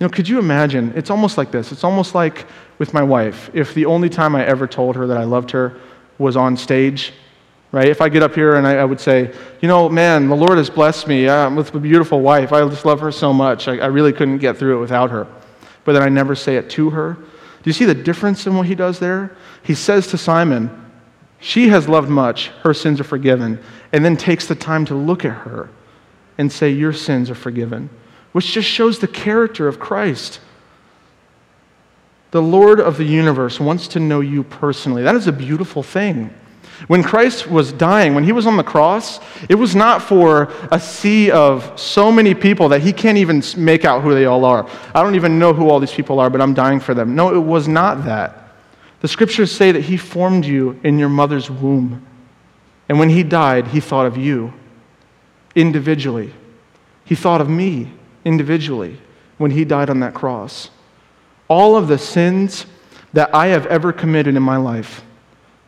You 0.00 0.08
know, 0.08 0.10
could 0.10 0.28
you 0.28 0.40
imagine? 0.40 0.92
It's 0.96 1.10
almost 1.10 1.38
like 1.38 1.52
this. 1.52 1.70
It's 1.70 1.84
almost 1.84 2.14
like 2.14 2.46
with 2.78 2.92
my 2.92 3.02
wife. 3.02 3.50
If 3.54 3.72
the 3.74 3.86
only 3.86 4.08
time 4.08 4.34
I 4.34 4.44
ever 4.44 4.66
told 4.66 4.96
her 4.96 5.06
that 5.06 5.16
I 5.16 5.24
loved 5.24 5.52
her 5.52 5.78
was 6.18 6.36
on 6.36 6.56
stage, 6.56 7.12
right? 7.70 7.88
If 7.88 8.00
I 8.00 8.08
get 8.08 8.22
up 8.22 8.34
here 8.34 8.56
and 8.56 8.66
I, 8.66 8.78
I 8.78 8.84
would 8.84 8.98
say, 8.98 9.32
you 9.60 9.68
know, 9.68 9.88
man, 9.88 10.28
the 10.28 10.34
Lord 10.34 10.58
has 10.58 10.68
blessed 10.68 11.06
me 11.06 11.28
I'm 11.28 11.54
with 11.54 11.72
a 11.74 11.78
beautiful 11.78 12.20
wife. 12.20 12.52
I 12.52 12.68
just 12.68 12.84
love 12.84 12.98
her 13.00 13.12
so 13.12 13.32
much. 13.32 13.68
I, 13.68 13.78
I 13.78 13.86
really 13.86 14.12
couldn't 14.12 14.38
get 14.38 14.56
through 14.56 14.78
it 14.78 14.80
without 14.80 15.10
her. 15.10 15.26
But 15.84 15.92
then 15.92 16.02
I 16.02 16.08
never 16.08 16.34
say 16.34 16.56
it 16.56 16.70
to 16.70 16.90
her. 16.90 17.14
Do 17.14 17.70
you 17.70 17.72
see 17.72 17.84
the 17.84 17.94
difference 17.94 18.46
in 18.46 18.56
what 18.56 18.66
he 18.66 18.74
does 18.74 18.98
there? 18.98 19.36
He 19.62 19.74
says 19.74 20.08
to 20.08 20.18
Simon, 20.18 20.82
she 21.42 21.68
has 21.68 21.88
loved 21.88 22.08
much, 22.08 22.48
her 22.62 22.72
sins 22.72 23.00
are 23.00 23.04
forgiven, 23.04 23.58
and 23.92 24.04
then 24.04 24.16
takes 24.16 24.46
the 24.46 24.54
time 24.54 24.84
to 24.86 24.94
look 24.94 25.24
at 25.24 25.38
her 25.38 25.70
and 26.38 26.50
say, 26.52 26.70
Your 26.70 26.92
sins 26.92 27.30
are 27.30 27.34
forgiven, 27.34 27.90
which 28.30 28.52
just 28.52 28.68
shows 28.68 29.00
the 29.00 29.08
character 29.08 29.66
of 29.66 29.80
Christ. 29.80 30.38
The 32.30 32.40
Lord 32.40 32.80
of 32.80 32.96
the 32.96 33.04
universe 33.04 33.58
wants 33.58 33.88
to 33.88 34.00
know 34.00 34.20
you 34.20 34.44
personally. 34.44 35.02
That 35.02 35.16
is 35.16 35.26
a 35.26 35.32
beautiful 35.32 35.82
thing. 35.82 36.32
When 36.88 37.02
Christ 37.02 37.46
was 37.46 37.72
dying, 37.72 38.14
when 38.14 38.24
he 38.24 38.32
was 38.32 38.46
on 38.46 38.56
the 38.56 38.64
cross, 38.64 39.20
it 39.48 39.54
was 39.54 39.76
not 39.76 40.02
for 40.02 40.52
a 40.70 40.80
sea 40.80 41.30
of 41.30 41.78
so 41.78 42.10
many 42.10 42.34
people 42.34 42.68
that 42.70 42.80
he 42.82 42.92
can't 42.92 43.18
even 43.18 43.42
make 43.56 43.84
out 43.84 44.02
who 44.02 44.14
they 44.14 44.24
all 44.24 44.44
are. 44.44 44.68
I 44.94 45.02
don't 45.02 45.14
even 45.14 45.38
know 45.38 45.52
who 45.52 45.68
all 45.68 45.80
these 45.80 45.92
people 45.92 46.18
are, 46.18 46.30
but 46.30 46.40
I'm 46.40 46.54
dying 46.54 46.80
for 46.80 46.94
them. 46.94 47.14
No, 47.14 47.34
it 47.34 47.38
was 47.38 47.68
not 47.68 48.04
that. 48.04 48.54
The 49.00 49.08
scriptures 49.08 49.50
say 49.50 49.72
that 49.72 49.82
he 49.82 49.96
formed 49.96 50.44
you 50.44 50.78
in 50.82 50.98
your 50.98 51.08
mother's 51.08 51.50
womb. 51.50 52.06
And 52.88 52.98
when 52.98 53.10
he 53.10 53.22
died, 53.22 53.68
he 53.68 53.80
thought 53.80 54.06
of 54.06 54.16
you 54.16 54.52
individually. 55.54 56.32
He 57.04 57.14
thought 57.14 57.40
of 57.40 57.48
me 57.48 57.92
individually 58.24 58.98
when 59.38 59.50
he 59.50 59.64
died 59.64 59.90
on 59.90 60.00
that 60.00 60.14
cross. 60.14 60.70
All 61.48 61.76
of 61.76 61.88
the 61.88 61.98
sins 61.98 62.66
that 63.12 63.34
I 63.34 63.48
have 63.48 63.66
ever 63.66 63.92
committed 63.92 64.36
in 64.36 64.42
my 64.42 64.56
life, 64.56 65.02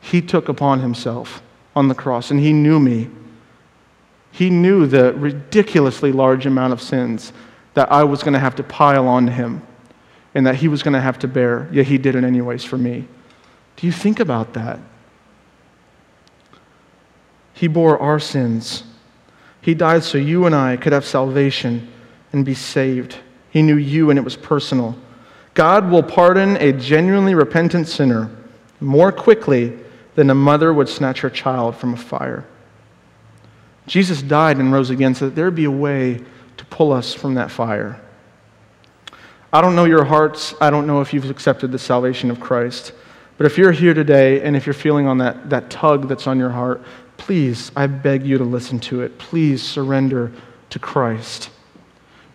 He 0.05 0.21
took 0.21 0.51
upon 0.51 0.81
himself 0.81 1.43
on 1.75 1.89
the 1.89 1.95
cross, 1.95 2.31
and 2.31 2.39
he 2.39 2.53
knew 2.53 2.79
me. 2.79 3.09
He 4.31 4.51
knew 4.51 4.87
the 4.87 5.15
ridiculously 5.15 6.13
large 6.13 6.45
amount 6.45 6.75
of 6.75 6.83
sins 6.83 7.33
that 7.73 7.91
I 7.91 8.05
was 8.05 8.23
going 8.23 8.35
to 8.35 8.39
have 8.39 8.55
to 8.57 8.63
pile 8.63 9.09
on 9.09 9.29
him 9.29 9.63
and 10.35 10.47
that 10.47 10.57
he 10.57 10.69
was 10.69 10.83
going 10.83 10.93
to 10.93 11.01
have 11.01 11.19
to 11.21 11.29
bear, 11.29 11.69
yet 11.73 11.87
he 11.87 11.97
did 11.97 12.17
it 12.17 12.23
anyways 12.23 12.65
for 12.65 12.77
me. 12.77 13.09
Do 13.77 13.87
you 13.87 13.93
think 13.93 14.21
about 14.21 14.53
that? 14.53 14.79
He 17.55 17.67
bore 17.67 17.99
our 17.99 18.21
sins. 18.21 18.85
He 19.63 19.75
died 19.75 20.05
so 20.05 20.19
you 20.19 20.45
and 20.45 20.55
I 20.55 20.77
could 20.77 20.93
have 20.93 21.07
salvation 21.07 21.91
and 22.33 22.45
be 22.45 22.55
saved. 22.55 23.17
He 23.51 23.63
knew 23.63 23.77
you 23.77 24.11
and 24.11 24.19
it 24.19 24.23
was 24.23 24.37
personal. 24.37 24.99
God 25.55 25.91
will 25.91 26.03
pardon 26.03 26.57
a 26.59 26.73
genuinely 26.73 27.35
repentant 27.35 27.89
sinner 27.89 28.31
more 28.81 29.11
quickly 29.11 29.79
than 30.15 30.31
a 30.31 30.35
mother 30.35 30.73
would 30.73 30.89
snatch 30.89 31.21
her 31.21 31.31
child 31.31 31.77
from 31.77 31.95
a 31.95 31.97
fire. 31.97 32.45
Jesus 33.87 34.23
died 34.23 34.59
and 34.59 34.73
rose 34.73 34.91
again 34.91 35.15
so 35.15 35.27
that 35.27 35.35
there 35.35 35.45
would 35.45 35.55
be 35.55 35.65
a 35.65 35.71
way 35.71 36.21
to 36.57 36.65
pull 36.67 36.93
us 36.93 37.13
from 37.13 37.35
that 37.35 37.51
fire. 37.51 38.01
I 39.53 39.61
don't 39.61 39.77
know 39.77 39.85
your 39.85 40.05
hearts. 40.05 40.55
I 40.61 40.71
don't 40.71 40.87
know 40.87 41.01
if 41.01 41.13
you've 41.13 41.31
accepted 41.31 41.71
the 41.71 41.79
salvation 41.79 42.31
of 42.31 42.41
Christ. 42.41 42.93
But 43.37 43.47
if 43.47 43.59
you're 43.59 43.73
here 43.73 43.95
today 43.95 44.41
and 44.43 44.57
if 44.57 44.67
you're 44.67 44.75
feeling 44.75 45.07
on 45.07 45.19
that, 45.19 45.51
that 45.51 45.71
tug 45.71 46.09
that's 46.09 46.27
on 46.27 46.39
your 46.39 46.51
heart, 46.51 46.83
please, 47.17 47.71
I 47.77 47.87
beg 47.87 48.25
you 48.25 48.39
to 48.39 48.45
listen 48.45 48.81
to 48.81 49.03
it. 49.03 49.19
Please 49.19 49.63
surrender 49.63 50.33
to 50.71 50.79
Christ. 50.79 51.51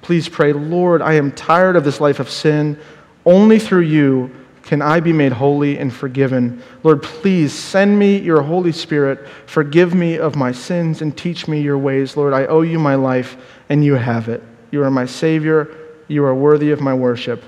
Please 0.01 0.29
pray, 0.29 0.53
Lord, 0.53 1.01
I 1.01 1.13
am 1.13 1.31
tired 1.31 1.75
of 1.75 1.83
this 1.83 1.99
life 1.99 2.19
of 2.19 2.29
sin. 2.29 2.79
Only 3.25 3.59
through 3.59 3.81
you 3.81 4.31
can 4.69 4.83
I 4.83 4.99
be 4.99 5.11
made 5.11 5.31
holy 5.31 5.79
and 5.79 5.91
forgiven. 5.91 6.61
Lord, 6.83 7.01
please 7.01 7.51
send 7.51 7.97
me 7.97 8.19
your 8.19 8.43
Holy 8.43 8.71
Spirit. 8.71 9.27
Forgive 9.47 9.95
me 9.95 10.19
of 10.19 10.35
my 10.35 10.51
sins 10.51 11.01
and 11.01 11.17
teach 11.17 11.47
me 11.47 11.59
your 11.59 11.79
ways. 11.79 12.15
Lord, 12.15 12.33
I 12.33 12.45
owe 12.45 12.61
you 12.61 12.77
my 12.77 12.93
life, 12.93 13.35
and 13.69 13.83
you 13.83 13.95
have 13.95 14.29
it. 14.29 14.43
You 14.69 14.83
are 14.83 14.91
my 14.91 15.07
Savior. 15.07 15.75
You 16.07 16.23
are 16.23 16.35
worthy 16.35 16.69
of 16.69 16.81
my 16.81 16.93
worship 16.93 17.43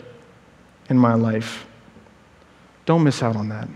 and 0.90 1.00
my 1.00 1.14
life. 1.14 1.68
Don't 2.88 3.04
miss 3.04 3.22
out 3.22 3.36
on 3.36 3.50
that. 3.50 3.68